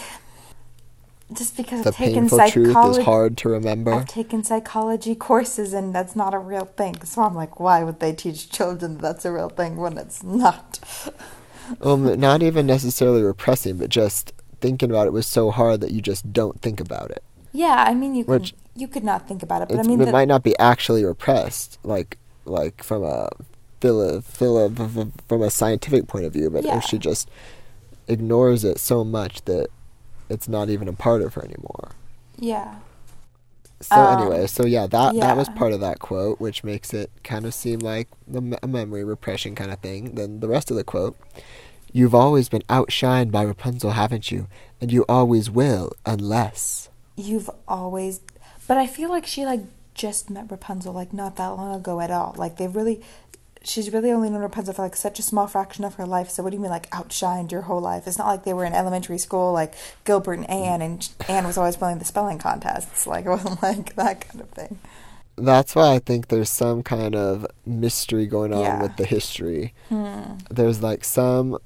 just 1.32 1.56
because 1.58 1.84
The 1.84 1.90
I've 1.90 1.96
taken 1.96 2.22
painful 2.24 2.38
truth 2.50 2.68
is 2.68 2.74
psychology, 2.74 3.04
hard 3.04 3.38
to 3.38 3.50
remember. 3.50 3.94
I've 3.94 4.08
taken 4.08 4.44
psychology 4.44 5.16
courses, 5.16 5.74
and 5.74 5.94
that's 5.94 6.16
not 6.16 6.34
a 6.34 6.38
real 6.40 6.66
thing. 6.66 7.04
So 7.04 7.24
I'm 7.24 7.36
like, 7.36 7.60
why 7.60 7.84
would 7.84 8.00
they 8.00 8.14
teach 8.14 8.50
children 8.50 8.96
that 8.96 9.02
that's 9.02 9.26
a 9.26 9.32
real 9.32 9.50
thing 9.50 9.78
when 9.78 9.98
it's 9.98 10.24
not? 10.24 10.80
Um, 11.82 12.20
not 12.20 12.44
even 12.44 12.66
necessarily 12.66 13.22
repressing, 13.22 13.78
but 13.78 13.90
just 13.90 14.34
thinking 14.60 14.90
about 14.90 15.08
it 15.08 15.14
was 15.14 15.26
so 15.26 15.50
hard 15.50 15.82
that 15.82 15.92
you 15.92 16.02
just 16.02 16.34
don't 16.34 16.62
think 16.62 16.80
about 16.80 17.10
it. 17.12 17.24
Yeah, 17.54 17.86
I 17.88 17.94
mean, 17.94 18.16
you 18.16 18.26
could 18.26 18.42
Which- 18.42 18.56
you 18.76 18.88
could 18.88 19.04
not 19.04 19.28
think 19.28 19.44
about 19.44 19.62
it, 19.62 19.70
but 19.70 19.80
I 19.80 19.84
mean, 19.84 20.02
it 20.02 20.06
the, 20.06 20.12
might 20.12 20.28
not 20.28 20.44
be 20.44 20.58
actually 20.58 21.06
repressed, 21.06 21.78
like 21.84 22.18
like 22.46 22.84
from 22.84 23.04
a 23.04 23.30
philo, 23.80 24.20
philo, 24.22 24.70
from 24.70 25.42
a 25.42 25.50
scientific 25.50 26.08
point 26.08 26.26
of 26.26 26.34
view, 26.34 26.50
but 26.50 26.66
Yeah. 26.66 26.80
she 26.82 26.98
just 26.98 27.30
ignores 28.08 28.64
it 28.64 28.80
so 28.80 29.04
much 29.04 29.44
that 29.46 29.70
it's 30.30 30.48
not 30.48 30.70
even 30.70 30.88
a 30.88 30.94
part 30.94 31.22
of 31.22 31.34
her 31.36 31.44
anymore. 31.46 31.96
yeah, 32.38 32.82
So 33.82 34.06
Um, 34.06 34.08
anyway, 34.08 34.48
so 34.48 34.66
yeah, 34.66 34.88
that 34.88 35.20
that 35.20 35.36
was 35.36 35.50
part 35.50 35.74
of 35.74 35.80
that 35.82 36.00
quote, 36.00 36.40
which 36.40 36.64
makes 36.64 36.94
it 36.94 37.12
kind 37.24 37.46
of 37.46 37.54
seem 37.54 37.80
like 37.80 38.08
a 38.62 38.68
memory 38.68 39.04
repression 39.04 39.56
kind 39.56 39.72
of 39.72 39.80
thing. 39.80 40.16
Then 40.16 40.40
the 40.40 40.48
rest 40.48 40.72
of 40.72 40.78
the 40.78 40.84
quote, 40.86 41.18
"You've 41.92 42.16
always 42.16 42.50
been 42.50 42.64
outshined 42.70 43.32
by 43.32 43.44
Rapunzel, 43.44 43.92
haven't 43.92 44.32
you? 44.32 44.48
And 44.82 44.92
you 44.92 45.06
always 45.10 45.50
will, 45.50 45.92
unless." 46.06 46.90
you've 47.16 47.50
always. 47.68 48.22
But 48.68 48.78
I 48.78 48.88
feel 48.88 49.10
like 49.10 49.26
she 49.26 49.46
like 49.46 49.62
just 49.94 50.30
met 50.30 50.50
Rapunzel 50.50 50.94
like 50.94 51.14
not 51.14 51.36
that 51.36 51.48
long 51.50 51.76
ago 51.76 52.00
at 52.02 52.12
all. 52.12 52.34
Like 52.38 52.58
they 52.58 52.68
really, 52.68 53.02
she's 53.64 53.92
really 53.94 54.12
only 54.12 54.30
known 54.30 54.42
Rapunzel 54.42 54.74
for 54.74 54.82
like 54.82 54.96
such 54.96 55.20
a 55.20 55.22
small 55.22 55.48
fraction 55.48 55.84
of 55.86 55.96
her 55.96 56.06
life. 56.06 56.30
So 56.30 56.44
what 56.44 56.50
do 56.52 56.58
you 56.58 56.62
mean 56.62 56.72
like 56.72 56.90
outshined 56.92 57.52
your 57.52 57.62
whole 57.64 57.80
life? 57.82 58.08
It's 58.08 58.18
not 58.18 58.28
like 58.28 58.44
they 58.44 58.54
were 58.54 58.66
in 58.66 58.74
elementary 58.74 59.18
school 59.18 59.52
like 59.54 59.74
Gilbert 60.06 60.34
and 60.34 60.50
Anne, 60.50 60.82
and 60.82 61.10
Anne 61.28 61.46
was 61.46 61.58
always 61.58 61.80
winning 61.80 62.00
the 62.00 62.06
spelling 62.06 62.40
contests. 62.40 63.08
Like 63.08 63.26
it 63.28 63.30
wasn't 63.30 63.62
like 63.64 63.96
that 63.96 64.28
kind 64.28 64.42
of 64.42 64.50
thing. 64.50 64.80
That's 65.36 65.74
why 65.76 65.96
I 65.96 66.00
think 66.00 66.28
there's 66.28 66.52
some 66.52 66.84
kind 66.84 67.16
of 67.16 67.48
mystery 67.66 68.28
going 68.28 68.54
on 68.54 68.60
Yeah. 68.62 68.82
with 68.82 68.98
the 68.98 69.06
history. 69.06 69.74
Hmm. 69.90 70.38
There's 70.52 70.84
like 70.84 71.04
some 71.04 71.58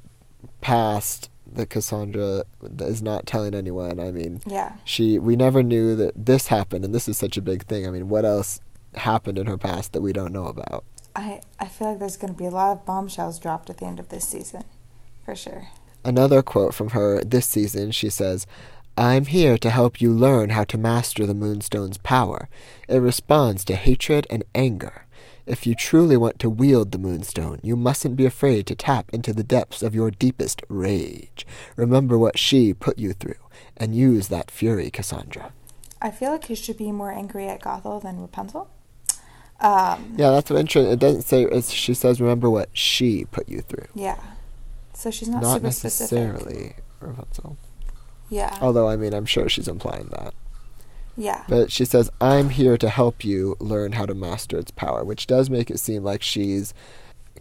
past 0.61 1.29
that 1.51 1.69
Cassandra 1.69 2.43
is 2.79 3.01
not 3.01 3.25
telling 3.25 3.53
anyone. 3.53 3.99
I 3.99 4.11
mean, 4.11 4.41
Yeah. 4.45 4.73
she 4.85 5.17
we 5.19 5.35
never 5.35 5.63
knew 5.63 5.95
that 5.95 6.13
this 6.15 6.47
happened, 6.47 6.85
and 6.85 6.93
this 6.93 7.07
is 7.07 7.17
such 7.17 7.37
a 7.37 7.41
big 7.41 7.65
thing. 7.65 7.87
I 7.87 7.89
mean, 7.89 8.07
what 8.09 8.23
else 8.25 8.59
happened 8.95 9.37
in 9.37 9.47
her 9.47 9.57
past 9.57 9.93
that 9.93 10.01
we 10.01 10.13
don't 10.13 10.31
know 10.33 10.45
about? 10.45 10.83
I, 11.17 11.41
I 11.59 11.65
feel 11.65 11.89
like 11.89 11.99
there's 11.99 12.15
going 12.15 12.33
to 12.33 12.37
be 12.37 12.45
a 12.45 12.51
lot 12.51 12.71
of 12.71 12.85
bombshells 12.85 13.39
dropped 13.39 13.71
at 13.71 13.79
the 13.79 13.85
end 13.85 13.99
of 13.99 14.09
this 14.09 14.27
season, 14.27 14.63
for 15.25 15.35
sure. 15.35 15.69
Another 16.05 16.43
quote 16.43 16.75
from 16.75 16.91
her 16.91 17.23
this 17.23 17.47
season, 17.47 17.91
she 17.91 18.09
says, 18.09 18.45
I'm 18.95 19.25
here 19.25 19.57
to 19.57 19.69
help 19.71 19.99
you 19.99 20.13
learn 20.13 20.51
how 20.51 20.63
to 20.65 20.77
master 20.77 21.25
the 21.25 21.33
Moonstone's 21.33 21.97
power. 21.97 22.47
It 22.87 22.97
responds 22.97 23.65
to 23.65 23.75
hatred 23.75 24.27
and 24.29 24.43
anger. 24.53 25.05
If 25.47 25.65
you 25.65 25.73
truly 25.73 26.17
want 26.17 26.37
to 26.39 26.51
wield 26.51 26.91
the 26.91 26.99
Moonstone, 26.99 27.61
you 27.63 27.75
mustn't 27.75 28.15
be 28.15 28.25
afraid 28.25 28.67
to 28.67 28.75
tap 28.75 29.09
into 29.11 29.33
the 29.33 29.43
depths 29.43 29.81
of 29.81 29.95
your 29.95 30.11
deepest 30.11 30.61
rage. 30.69 31.47
Remember 31.75 32.17
what 32.17 32.37
she 32.37 32.75
put 32.75 32.99
you 32.99 33.13
through, 33.13 33.41
and 33.75 33.95
use 33.95 34.27
that 34.27 34.51
fury, 34.51 34.91
Cassandra. 34.91 35.51
I 35.99 36.11
feel 36.11 36.31
like 36.31 36.47
you 36.47 36.55
should 36.55 36.77
be 36.77 36.91
more 36.91 37.11
angry 37.11 37.47
at 37.47 37.61
Gothel 37.61 38.01
than 38.01 38.21
Rapunzel. 38.21 38.69
Um, 39.59 40.13
Yeah, 40.17 40.31
that's 40.31 40.49
what 40.49 40.59
interesting. 40.59 40.91
It 40.91 40.99
doesn't 40.99 41.23
say, 41.23 41.43
it's, 41.43 41.71
she 41.71 41.93
says, 41.93 42.21
remember 42.21 42.49
what 42.49 42.69
she 42.73 43.25
put 43.25 43.49
you 43.49 43.61
through. 43.61 43.87
yeah. 43.95 44.19
So 44.93 45.11
she's 45.11 45.29
not, 45.29 45.43
Not 45.43 45.53
super 45.57 45.71
specific. 45.71 46.17
necessarily 46.17 46.75
Rapunzel. 46.99 47.55
Yeah. 48.29 48.57
Although, 48.61 48.89
I 48.89 48.95
mean, 48.95 49.13
I'm 49.13 49.27
sure 49.27 49.47
she's 49.47 49.67
implying 49.67 50.07
that. 50.07 50.33
Yeah. 51.15 51.43
But 51.47 51.71
she 51.71 51.85
says, 51.85 52.09
I'm 52.19 52.49
here 52.49 52.77
to 52.77 52.89
help 52.89 53.23
you 53.23 53.55
learn 53.59 53.91
how 53.93 54.05
to 54.07 54.15
master 54.15 54.57
its 54.57 54.71
power, 54.71 55.03
which 55.03 55.27
does 55.27 55.49
make 55.51 55.69
it 55.69 55.79
seem 55.79 56.03
like 56.03 56.23
she's 56.23 56.73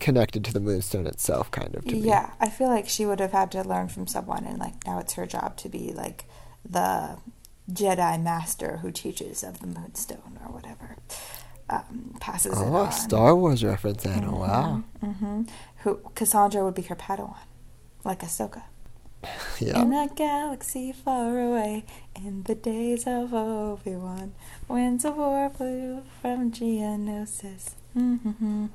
connected 0.01 0.45
to 0.45 0.53
the 0.53 0.61
moonstone 0.61 1.07
itself, 1.07 1.51
kind 1.51 1.75
of, 1.75 1.85
to 1.87 1.93
me. 1.95 2.01
Yeah, 2.01 2.33
I 2.41 2.51
feel 2.51 2.69
like 2.69 2.89
she 2.89 3.07
would 3.07 3.21
have 3.21 3.33
had 3.33 3.51
to 3.53 3.63
learn 3.63 3.89
from 3.89 4.07
someone, 4.07 4.45
and 4.45 4.59
like 4.59 4.87
now 4.87 4.99
it's 4.99 5.15
her 5.15 5.25
job 5.27 5.57
to 5.59 5.71
be 5.71 5.93
like 5.95 6.25
the 6.69 7.17
Jedi 7.73 8.23
master 8.23 8.79
who 8.83 8.91
teaches 8.93 9.43
of 9.43 9.61
the 9.61 9.67
Moonstone 9.67 10.39
or 10.45 10.53
whatever. 10.53 10.97
Um, 11.69 12.15
passes 12.21 12.53
it 12.53 12.65
Oh, 12.65 12.75
on. 12.75 12.89
a 12.89 12.93
Star 12.93 13.35
Wars 13.35 13.65
reference, 13.65 14.07
Anna. 14.07 14.31
Wow. 14.35 14.85
hmm 15.01 15.43
Who 15.79 15.99
Cassandra 16.15 16.63
would 16.65 16.75
be 16.75 16.83
her 16.83 16.95
Padawan, 16.97 17.37
like 18.05 18.21
Ahsoka. 18.21 18.63
Yeah. 19.59 19.83
In 19.83 19.93
a 19.93 20.07
galaxy 20.15 20.93
far 20.93 21.41
away, 21.41 21.85
in 22.15 22.45
the 22.45 22.55
days 22.55 23.05
of 23.09 23.35
Obi 23.35 23.97
Wan, 23.97 24.35
winds 24.69 25.05
of 25.05 25.17
war 25.17 25.49
blew 25.49 26.03
from 26.21 26.53
Geonosis. 26.53 27.71
Mm-hmm. 27.97 28.67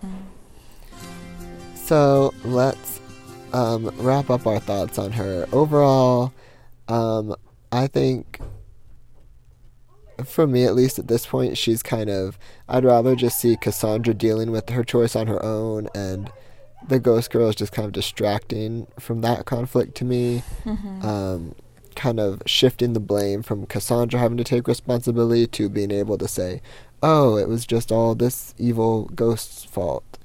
So 1.76 2.34
let's 2.44 3.00
um, 3.54 3.92
wrap 4.00 4.30
up 4.30 4.46
our 4.48 4.60
thoughts 4.60 4.98
on 4.98 5.12
her. 5.14 5.48
Overall, 5.54 6.34
um, 6.88 7.36
I 7.72 7.88
think, 7.88 8.40
for 10.24 10.48
me 10.48 10.64
at 10.66 10.76
least 10.76 11.00
at 11.00 11.08
this 11.08 11.26
point, 11.26 11.58
she's 11.58 11.84
kind 11.84 12.10
of. 12.10 12.38
I'd 12.68 12.86
rather 12.86 13.16
just 13.16 13.40
see 13.40 13.56
Cassandra 13.58 14.14
dealing 14.14 14.52
with 14.52 14.70
her 14.70 14.84
choice 14.84 15.16
on 15.16 15.28
her 15.28 15.44
own, 15.44 15.88
and 15.94 16.32
the 16.88 17.00
Ghost 17.00 17.32
Girl 17.32 17.50
is 17.50 17.56
just 17.56 17.72
kind 17.74 17.86
of 17.86 17.92
distracting 17.92 18.88
from 19.00 19.22
that 19.22 19.46
conflict 19.46 19.96
to 19.98 20.06
me. 20.06 20.44
Um, 21.04 21.56
kind 21.96 22.20
of 22.20 22.42
shifting 22.46 22.94
the 22.94 23.00
blame 23.00 23.44
from 23.44 23.66
Cassandra 23.66 24.20
having 24.20 24.38
to 24.38 24.44
take 24.44 24.68
responsibility 24.68 25.46
to 25.48 25.70
being 25.70 25.92
able 25.92 26.18
to 26.18 26.28
say, 26.28 26.62
oh, 27.04 27.36
it 27.38 27.48
was 27.48 27.66
just 27.66 27.92
all 27.92 28.16
this 28.16 28.56
evil 28.58 29.06
ghost's 29.14 29.66
fault. 29.66 30.18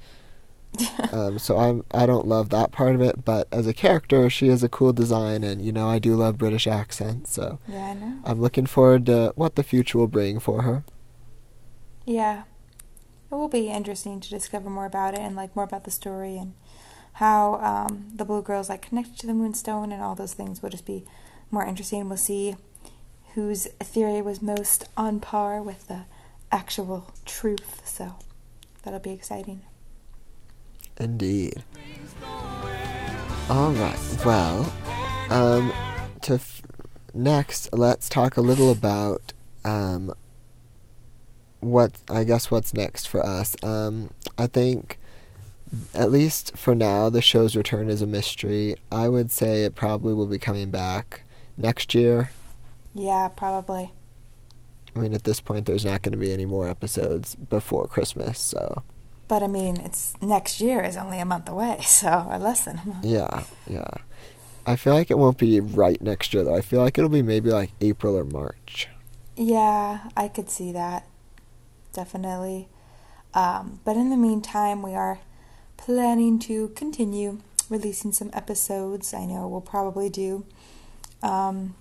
um, 1.11 1.39
so 1.39 1.57
I'm 1.57 1.83
I 1.91 2.05
don't 2.05 2.27
love 2.27 2.49
that 2.49 2.71
part 2.71 2.95
of 2.95 3.01
it, 3.01 3.25
but 3.25 3.47
as 3.51 3.67
a 3.67 3.73
character, 3.73 4.29
she 4.29 4.49
has 4.49 4.63
a 4.63 4.69
cool 4.69 4.93
design, 4.93 5.43
and 5.43 5.61
you 5.61 5.71
know 5.71 5.87
I 5.89 5.99
do 5.99 6.15
love 6.15 6.37
British 6.37 6.67
accents, 6.67 7.33
so 7.33 7.59
Yeah, 7.67 7.85
I 7.85 7.93
know. 7.93 8.19
I'm 8.23 8.41
looking 8.41 8.65
forward 8.65 9.05
to 9.07 9.33
what 9.35 9.55
the 9.55 9.63
future 9.63 9.97
will 9.97 10.07
bring 10.07 10.39
for 10.39 10.63
her. 10.63 10.83
Yeah. 12.05 12.43
It 13.29 13.35
will 13.35 13.49
be 13.49 13.67
interesting 13.67 14.21
to 14.21 14.29
discover 14.29 14.69
more 14.69 14.85
about 14.85 15.13
it 15.13 15.19
and 15.19 15.35
like 15.35 15.53
more 15.53 15.65
about 15.65 15.83
the 15.83 15.91
story 15.91 16.37
and 16.37 16.53
how 17.13 17.55
um, 17.55 18.07
the 18.15 18.23
blue 18.23 18.41
girls 18.41 18.69
like 18.69 18.81
connected 18.81 19.19
to 19.19 19.27
the 19.27 19.33
moonstone 19.33 19.91
and 19.91 20.01
all 20.01 20.15
those 20.15 20.33
things 20.33 20.61
will 20.61 20.69
just 20.69 20.85
be 20.85 21.03
more 21.51 21.65
interesting. 21.65 22.07
We'll 22.07 22.17
see 22.17 22.55
whose 23.33 23.65
theory 23.81 24.21
was 24.21 24.41
most 24.41 24.87
on 24.95 25.19
par 25.19 25.61
with 25.61 25.87
the 25.89 26.05
actual 26.51 27.11
truth. 27.25 27.81
So 27.85 28.15
that'll 28.83 28.99
be 28.99 29.11
exciting. 29.11 29.63
Indeed. 30.99 31.63
All 33.49 33.71
right. 33.71 33.97
Well, 34.25 34.73
um, 35.29 35.71
to 36.21 36.35
f- 36.35 36.61
next, 37.13 37.69
let's 37.71 38.09
talk 38.09 38.37
a 38.37 38.41
little 38.41 38.71
about 38.71 39.33
um, 39.63 40.13
what 41.59 41.93
I 42.09 42.23
guess 42.23 42.51
what's 42.51 42.73
next 42.73 43.07
for 43.07 43.25
us. 43.25 43.55
Um, 43.63 44.11
I 44.37 44.47
think, 44.47 44.99
at 45.93 46.11
least 46.11 46.57
for 46.57 46.75
now, 46.75 47.09
the 47.09 47.21
show's 47.21 47.55
return 47.55 47.89
is 47.89 48.01
a 48.01 48.07
mystery. 48.07 48.75
I 48.91 49.07
would 49.07 49.31
say 49.31 49.63
it 49.63 49.75
probably 49.75 50.13
will 50.13 50.27
be 50.27 50.39
coming 50.39 50.69
back 50.71 51.21
next 51.57 51.95
year. 51.95 52.31
Yeah, 52.93 53.29
probably. 53.29 53.93
I 54.95 54.99
mean, 54.99 55.13
at 55.13 55.23
this 55.23 55.39
point, 55.39 55.67
there's 55.67 55.85
not 55.85 56.01
going 56.01 56.13
to 56.13 56.17
be 56.17 56.33
any 56.33 56.45
more 56.45 56.67
episodes 56.67 57.35
before 57.35 57.87
Christmas, 57.87 58.39
so 58.39 58.83
But 59.27 59.43
I 59.43 59.47
mean, 59.47 59.77
it's 59.77 60.13
next 60.21 60.61
year 60.61 60.81
is 60.81 60.95
only 60.95 61.19
a 61.19 61.25
month 61.25 61.49
away, 61.49 61.79
so 61.85 62.27
or 62.29 62.37
less 62.39 62.65
than 62.65 62.79
a 62.79 62.87
month. 62.87 63.05
yeah, 63.05 63.43
yeah. 63.67 63.89
I 64.65 64.75
feel 64.75 64.93
like 64.93 65.09
it 65.09 65.17
won't 65.17 65.37
be 65.37 65.59
right 65.61 66.01
next 66.01 66.33
year 66.33 66.43
though. 66.43 66.55
I 66.55 66.61
feel 66.61 66.81
like 66.81 66.97
it'll 66.97 67.09
be 67.09 67.21
maybe 67.21 67.49
like 67.49 67.71
April 67.79 68.17
or 68.17 68.25
March. 68.25 68.89
Yeah, 69.35 70.09
I 70.17 70.27
could 70.27 70.49
see 70.49 70.71
that. 70.73 71.07
Definitely. 71.93 72.67
Um, 73.33 73.79
but 73.85 73.95
in 73.95 74.09
the 74.09 74.17
meantime, 74.17 74.81
we 74.81 74.93
are 74.93 75.19
planning 75.77 76.39
to 76.39 76.69
continue 76.69 77.39
releasing 77.69 78.11
some 78.11 78.29
episodes. 78.33 79.13
I 79.13 79.25
know 79.25 79.47
we'll 79.47 79.61
probably 79.61 80.09
do 80.09 80.45
um, 81.21 81.75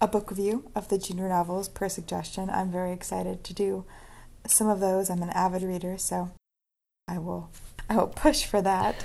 a 0.00 0.08
book 0.08 0.30
review 0.30 0.70
of 0.74 0.88
the 0.88 0.98
junior 0.98 1.28
novels 1.28 1.68
per 1.68 1.88
suggestion. 1.88 2.50
I'm 2.50 2.72
very 2.72 2.92
excited 2.92 3.44
to 3.44 3.54
do 3.54 3.84
some 4.46 4.68
of 4.68 4.80
those. 4.80 5.10
I'm 5.10 5.22
an 5.22 5.30
avid 5.30 5.62
reader, 5.62 5.98
so 5.98 6.30
I 7.10 7.18
will 7.18 7.50
I 7.88 7.96
will 7.96 8.06
push 8.06 8.44
for 8.44 8.62
that. 8.62 9.04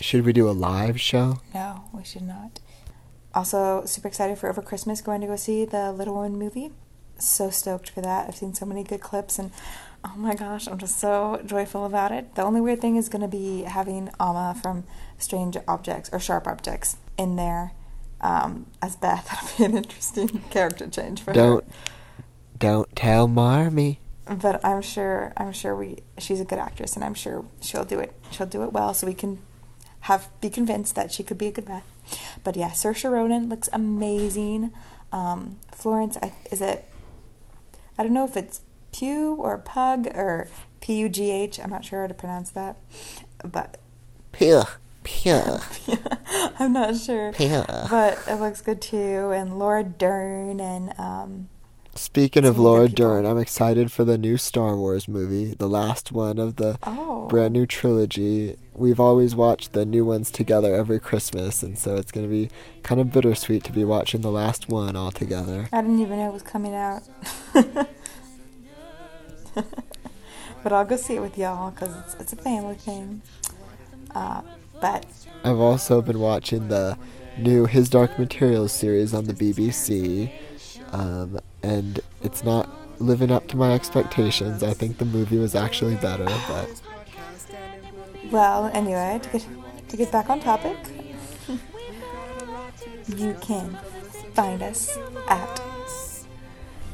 Should 0.00 0.24
we 0.24 0.32
do 0.32 0.48
a 0.48 0.52
live 0.52 0.98
show? 1.00 1.40
No, 1.54 1.84
we 1.92 2.04
should 2.04 2.22
not. 2.22 2.58
Also, 3.34 3.84
super 3.84 4.08
excited 4.08 4.38
for 4.38 4.48
over 4.48 4.62
Christmas 4.62 5.00
going 5.02 5.20
to 5.20 5.26
go 5.26 5.36
see 5.36 5.64
the 5.64 5.92
Little 5.92 6.14
Women 6.16 6.38
movie. 6.38 6.70
So 7.18 7.50
stoked 7.50 7.90
for 7.90 8.00
that. 8.00 8.28
I've 8.28 8.36
seen 8.36 8.54
so 8.54 8.64
many 8.64 8.82
good 8.82 9.00
clips 9.00 9.38
and 9.38 9.50
oh 10.04 10.14
my 10.16 10.34
gosh, 10.34 10.66
I'm 10.66 10.78
just 10.78 10.98
so 10.98 11.40
joyful 11.44 11.84
about 11.84 12.12
it. 12.12 12.34
The 12.34 12.42
only 12.42 12.60
weird 12.60 12.80
thing 12.80 12.96
is 12.96 13.08
going 13.08 13.22
to 13.22 13.28
be 13.28 13.62
having 13.62 14.10
Alma 14.18 14.58
from 14.60 14.84
Strange 15.18 15.56
Objects 15.68 16.10
or 16.12 16.18
Sharp 16.18 16.46
Objects 16.46 16.96
in 17.18 17.36
there 17.36 17.72
um, 18.20 18.66
as 18.80 18.96
Beth. 18.96 19.26
That'll 19.30 19.58
be 19.58 19.64
an 19.64 19.84
interesting 19.84 20.28
character 20.50 20.86
change 20.88 21.20
for 21.22 21.32
Don't 21.32 21.64
her. 21.64 21.72
don't 22.58 22.96
tell 22.96 23.28
Marmee. 23.28 23.98
But 24.26 24.64
I'm 24.64 24.80
sure 24.82 25.32
I'm 25.36 25.52
sure 25.52 25.76
we 25.76 25.98
she's 26.18 26.40
a 26.40 26.44
good 26.44 26.58
actress 26.58 26.96
and 26.96 27.04
I'm 27.04 27.14
sure 27.14 27.44
she'll 27.60 27.84
do 27.84 27.98
it 28.00 28.12
she'll 28.30 28.46
do 28.46 28.62
it 28.62 28.72
well 28.72 28.94
so 28.94 29.06
we 29.06 29.12
can 29.14 29.38
have 30.00 30.28
be 30.40 30.50
convinced 30.50 30.94
that 30.94 31.12
she 31.12 31.22
could 31.22 31.38
be 31.38 31.46
a 31.46 31.50
good 31.52 31.66
Beth. 31.66 31.84
But 32.42 32.56
yeah, 32.56 32.70
Saoirse 32.70 33.10
Ronan 33.10 33.48
looks 33.48 33.68
amazing. 33.72 34.72
Um, 35.12 35.58
Florence, 35.72 36.16
I, 36.22 36.32
is 36.50 36.60
it? 36.60 36.84
I 37.98 38.02
don't 38.02 38.12
know 38.12 38.24
if 38.24 38.36
it's 38.36 38.60
Pugh 38.92 39.34
or 39.38 39.56
Pug 39.58 40.06
or 40.08 40.48
P 40.80 40.94
U 41.00 41.08
G 41.08 41.30
H. 41.30 41.58
I'm 41.60 41.70
not 41.70 41.84
sure 41.84 42.02
how 42.02 42.06
to 42.06 42.14
pronounce 42.14 42.50
that, 42.50 42.76
but 43.44 43.78
Pure, 44.32 44.66
pure, 45.04 45.60
I'm 46.58 46.72
not 46.72 46.96
sure. 46.96 47.32
pure. 47.32 47.64
But 47.88 48.18
it 48.26 48.40
looks 48.40 48.60
good 48.60 48.82
too. 48.82 49.30
And 49.32 49.58
Laura 49.58 49.84
Dern 49.84 50.58
and 50.60 50.92
um, 50.98 51.48
Speaking 51.96 52.44
of 52.44 52.58
Laura. 52.58 52.88
Dern, 52.88 53.24
I'm 53.24 53.38
excited 53.38 53.92
for 53.92 54.04
the 54.04 54.18
new 54.18 54.36
Star 54.36 54.76
Wars 54.76 55.06
movie, 55.06 55.54
the 55.54 55.68
last 55.68 56.10
one 56.10 56.38
of 56.38 56.56
the 56.56 56.78
oh, 56.82 57.28
brand 57.28 57.52
new 57.52 57.66
trilogy. 57.66 58.56
We've 58.74 58.98
always 58.98 59.36
watched 59.36 59.72
the 59.72 59.84
new 59.84 60.04
ones 60.04 60.30
together 60.30 60.74
every 60.74 60.98
Christmas, 60.98 61.62
and 61.62 61.78
so 61.78 61.96
it's 61.96 62.10
going 62.10 62.26
to 62.26 62.30
be 62.30 62.50
kind 62.82 63.00
of 63.00 63.12
bittersweet 63.12 63.62
to 63.64 63.72
be 63.72 63.84
watching 63.84 64.22
the 64.22 64.30
last 64.30 64.68
one 64.68 64.96
all 64.96 65.12
together. 65.12 65.68
I 65.72 65.82
didn't 65.82 66.00
even 66.00 66.18
know 66.18 66.28
it 66.28 66.32
was 66.32 66.42
coming 66.42 66.74
out. 66.74 67.02
but 70.62 70.72
I'll 70.72 70.84
go 70.84 70.96
see 70.96 71.14
it 71.14 71.20
with 71.20 71.38
y'all 71.38 71.70
because 71.70 71.96
it's, 71.96 72.14
it's 72.14 72.32
a 72.32 72.36
family 72.36 72.74
thing. 72.74 73.22
Uh, 74.14 74.42
but 74.80 75.06
I've 75.44 75.60
also 75.60 76.02
been 76.02 76.18
watching 76.18 76.68
the 76.68 76.98
new 77.38 77.66
His 77.66 77.88
Dark 77.88 78.18
Materials 78.18 78.72
series 78.72 79.14
on 79.14 79.24
the 79.24 79.32
BBC, 79.32 80.30
um, 80.92 81.38
and 81.64 82.00
it's 82.22 82.44
not 82.44 82.68
living 83.00 83.30
up 83.30 83.48
to 83.48 83.56
my 83.56 83.72
expectations. 83.72 84.62
I 84.62 84.74
think 84.74 84.98
the 84.98 85.04
movie 85.04 85.38
was 85.38 85.54
actually 85.54 85.96
better, 85.96 86.26
but 86.46 86.82
well, 88.30 88.70
anyway, 88.74 89.20
to 89.22 89.30
get 89.30 89.46
to 89.88 89.96
get 89.96 90.12
back 90.12 90.28
on 90.28 90.40
topic, 90.40 90.76
you 93.16 93.34
can 93.40 93.78
find 94.34 94.62
us 94.62 94.98
at 95.28 95.60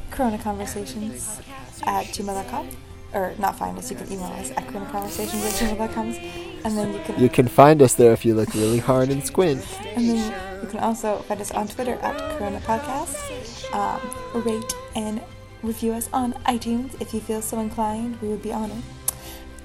Corona 0.09 0.37
Conversations 0.37 1.41
at 1.83 2.05
gmail.com. 2.07 2.69
Or 3.13 3.33
not 3.39 3.57
find 3.57 3.77
us, 3.77 3.91
you 3.91 3.97
can 3.97 4.09
email 4.09 4.31
us 4.39 4.51
at 4.51 4.65
Corona 4.69 4.89
Conversations 4.89 5.43
at 5.43 5.53
gmail.com. 5.53 6.15
And 6.63 6.77
then 6.77 6.93
you 6.93 6.99
can 6.99 7.19
you 7.19 7.29
can 7.29 7.47
find 7.47 7.81
us 7.81 7.95
there 7.95 8.13
if 8.13 8.23
you 8.23 8.35
look 8.35 8.53
really 8.53 8.79
hard 8.79 9.09
and 9.09 9.25
squint. 9.25 9.65
And 9.95 10.09
then 10.09 10.61
you 10.61 10.67
can 10.69 10.79
also 10.79 11.17
find 11.27 11.41
us 11.41 11.51
on 11.51 11.67
Twitter 11.67 11.95
at 11.95 12.37
Corona 12.37 12.61
Podcast. 12.61 13.60
Um, 13.73 14.01
rate 14.33 14.73
and 14.95 15.21
review 15.63 15.93
us 15.93 16.09
on 16.13 16.33
iTunes 16.45 16.99
if 17.01 17.13
you 17.13 17.19
feel 17.19 17.41
so 17.41 17.59
inclined. 17.59 18.19
We 18.21 18.27
would 18.29 18.41
be 18.41 18.51
honored. 18.51 18.83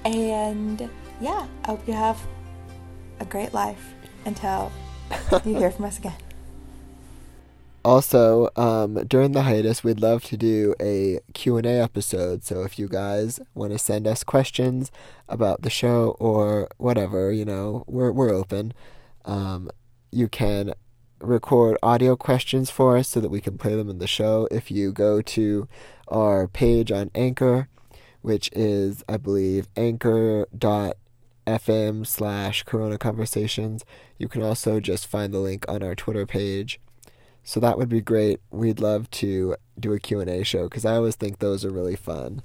And 0.05 0.89
yeah, 1.19 1.47
I 1.63 1.67
hope 1.67 1.87
you 1.87 1.93
have 1.93 2.19
a 3.19 3.25
great 3.25 3.53
life 3.53 3.93
until 4.25 4.71
you 5.45 5.55
hear 5.55 5.71
from 5.71 5.85
us 5.85 5.97
again. 5.97 6.13
Also, 7.85 8.49
um, 8.57 8.95
during 9.07 9.31
the 9.31 9.43
hiatus, 9.43 9.81
we'd 9.81 10.01
love 10.01 10.21
to 10.25 10.35
do 10.35 10.75
a 10.77 11.21
Q&A 11.33 11.63
episode. 11.63 12.43
So 12.43 12.63
if 12.63 12.77
you 12.77 12.89
guys 12.89 13.39
want 13.55 13.71
to 13.71 13.79
send 13.79 14.05
us 14.05 14.25
questions 14.25 14.91
about 15.29 15.61
the 15.61 15.69
show 15.69 16.17
or 16.19 16.67
whatever, 16.75 17.31
you 17.31 17.45
know, 17.45 17.85
we're, 17.87 18.11
we're 18.11 18.33
open. 18.33 18.73
Um, 19.23 19.69
you 20.11 20.27
can 20.27 20.73
record 21.19 21.77
audio 21.81 22.15
questions 22.15 22.69
for 22.69 22.97
us 22.97 23.07
so 23.07 23.19
that 23.19 23.29
we 23.29 23.41
can 23.41 23.57
play 23.57 23.75
them 23.75 23.89
in 23.89 23.97
the 23.97 24.07
show. 24.07 24.47
If 24.51 24.69
you 24.71 24.91
go 24.91 25.21
to 25.21 25.67
our 26.07 26.47
page 26.47 26.91
on 26.91 27.11
Anchor, 27.15 27.67
which 28.21 28.49
is, 28.53 29.03
I 29.07 29.17
believe, 29.17 29.67
anchor.fm 29.75 30.95
slash 32.07 32.63
Corona 32.63 32.97
Conversations, 32.97 33.85
you 34.17 34.27
can 34.27 34.41
also 34.41 34.79
just 34.79 35.07
find 35.07 35.33
the 35.33 35.39
link 35.39 35.65
on 35.67 35.83
our 35.83 35.95
Twitter 35.95 36.25
page. 36.25 36.79
So 37.43 37.59
that 37.61 37.77
would 37.77 37.89
be 37.89 38.01
great. 38.01 38.41
We'd 38.51 38.79
love 38.79 39.09
to 39.11 39.55
do 39.79 39.93
a 39.93 39.99
Q&A 39.99 40.43
show 40.43 40.63
because 40.63 40.85
I 40.85 40.95
always 40.95 41.15
think 41.15 41.39
those 41.39 41.63
are 41.63 41.71
really 41.71 41.95
fun 41.95 42.41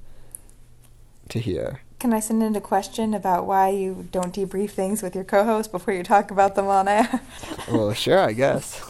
to 1.28 1.40
hear. 1.40 1.80
Can 2.02 2.12
I 2.12 2.18
send 2.18 2.42
in 2.42 2.56
a 2.56 2.60
question 2.60 3.14
about 3.14 3.46
why 3.46 3.68
you 3.68 4.08
don't 4.10 4.34
debrief 4.34 4.70
things 4.70 5.04
with 5.04 5.14
your 5.14 5.22
co-host 5.22 5.70
before 5.70 5.94
you 5.94 6.02
talk 6.02 6.32
about 6.32 6.56
them 6.56 6.66
on 6.66 6.88
air? 6.88 7.20
Well, 7.70 7.92
sure, 7.92 8.18
I 8.18 8.32
guess. 8.32 8.82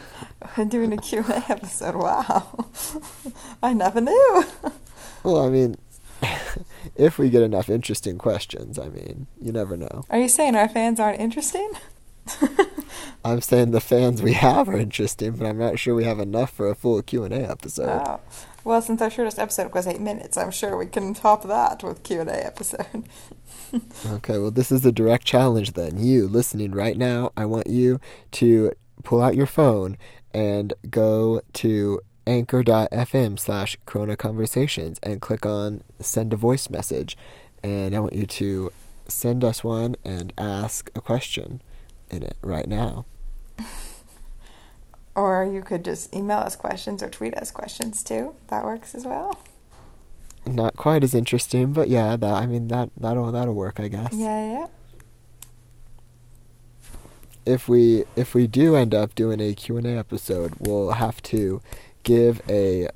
We're 0.56 0.64
doing 0.64 0.90
a 0.90 0.96
Q&A 0.96 1.44
episode. 1.50 1.94
Wow. 1.94 2.70
I 3.62 3.74
never 3.74 4.00
knew. 4.00 4.44
Well, 5.22 5.44
I 5.44 5.50
mean, 5.50 5.76
if 6.96 7.18
we 7.18 7.28
get 7.28 7.42
enough 7.42 7.68
interesting 7.68 8.16
questions, 8.16 8.78
I 8.78 8.88
mean, 8.88 9.26
you 9.42 9.52
never 9.52 9.76
know. 9.76 10.04
Are 10.08 10.18
you 10.18 10.30
saying 10.30 10.56
our 10.56 10.70
fans 10.70 10.98
aren't 10.98 11.20
interesting? 11.20 11.70
I'm 13.26 13.42
saying 13.42 13.72
the 13.72 13.80
fans 13.82 14.22
we 14.22 14.32
have 14.32 14.70
are 14.70 14.78
interesting, 14.78 15.32
but 15.32 15.46
I'm 15.46 15.58
not 15.58 15.78
sure 15.78 15.94
we 15.94 16.04
have 16.04 16.18
enough 16.18 16.50
for 16.50 16.70
a 16.70 16.74
full 16.74 17.02
Q&A 17.02 17.28
episode. 17.28 18.02
Oh. 18.06 18.20
Well, 18.64 18.80
since 18.80 19.02
our 19.02 19.10
shortest 19.10 19.38
episode 19.38 19.74
was 19.74 19.86
eight 19.86 20.00
minutes, 20.00 20.38
I'm 20.38 20.50
sure 20.50 20.76
we 20.76 20.86
can 20.86 21.12
top 21.12 21.44
that 21.44 21.82
with 21.82 22.02
Q 22.02 22.22
and 22.22 22.30
A 22.30 22.46
episode. 22.46 23.04
Okay, 24.06 24.38
well, 24.38 24.52
this 24.52 24.70
is 24.70 24.86
a 24.86 24.92
direct 24.92 25.24
challenge 25.24 25.72
then. 25.72 25.98
You 25.98 26.28
listening 26.28 26.70
right 26.70 26.96
now, 26.96 27.32
I 27.36 27.44
want 27.44 27.66
you 27.66 27.98
to 28.32 28.70
pull 29.02 29.20
out 29.20 29.34
your 29.34 29.46
phone 29.46 29.96
and 30.32 30.74
go 30.90 31.40
to 31.54 32.00
anchor.fm 32.24 33.36
slash 33.38 33.76
Corona 33.84 34.16
Conversations 34.16 35.00
and 35.02 35.20
click 35.20 35.44
on 35.44 35.82
send 35.98 36.32
a 36.32 36.36
voice 36.36 36.70
message. 36.70 37.16
And 37.64 37.96
I 37.96 37.98
want 37.98 38.12
you 38.12 38.26
to 38.26 38.70
send 39.08 39.42
us 39.42 39.64
one 39.64 39.96
and 40.04 40.32
ask 40.38 40.88
a 40.94 41.00
question 41.00 41.60
in 42.10 42.22
it 42.22 42.36
right 42.42 42.68
now. 42.68 43.06
Or 45.14 45.44
you 45.44 45.62
could 45.62 45.84
just 45.84 46.14
email 46.14 46.38
us 46.38 46.56
questions 46.56 47.02
or 47.02 47.08
tweet 47.08 47.34
us 47.34 47.50
questions 47.50 48.02
too. 48.02 48.34
That 48.48 48.64
works 48.64 48.94
as 48.94 49.04
well. 49.04 49.38
Not 50.46 50.76
quite 50.76 51.04
as 51.04 51.14
interesting, 51.14 51.72
but 51.72 51.88
yeah, 51.88 52.16
that 52.16 52.34
I 52.34 52.46
mean 52.46 52.68
that 52.68 52.90
that'll 52.96 53.32
that'll 53.32 53.54
work, 53.54 53.80
I 53.80 53.88
guess. 53.88 54.12
Yeah, 54.12 54.52
yeah. 54.52 54.66
if 57.46 57.68
we 57.68 58.04
if 58.16 58.34
we 58.34 58.46
do 58.46 58.76
end 58.76 58.94
up 58.94 59.14
doing 59.14 59.40
a 59.40 59.54
Q&A 59.54 59.96
episode, 59.96 60.54
we'll 60.58 60.92
have 60.92 61.22
to 61.22 61.60
give 62.02 62.40
a 62.48 62.88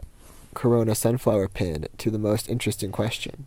Corona 0.55 0.95
sunflower 0.95 1.49
pin 1.49 1.87
to 1.99 2.11
the 2.11 2.19
most 2.19 2.49
interesting 2.49 2.93
question. 2.93 3.47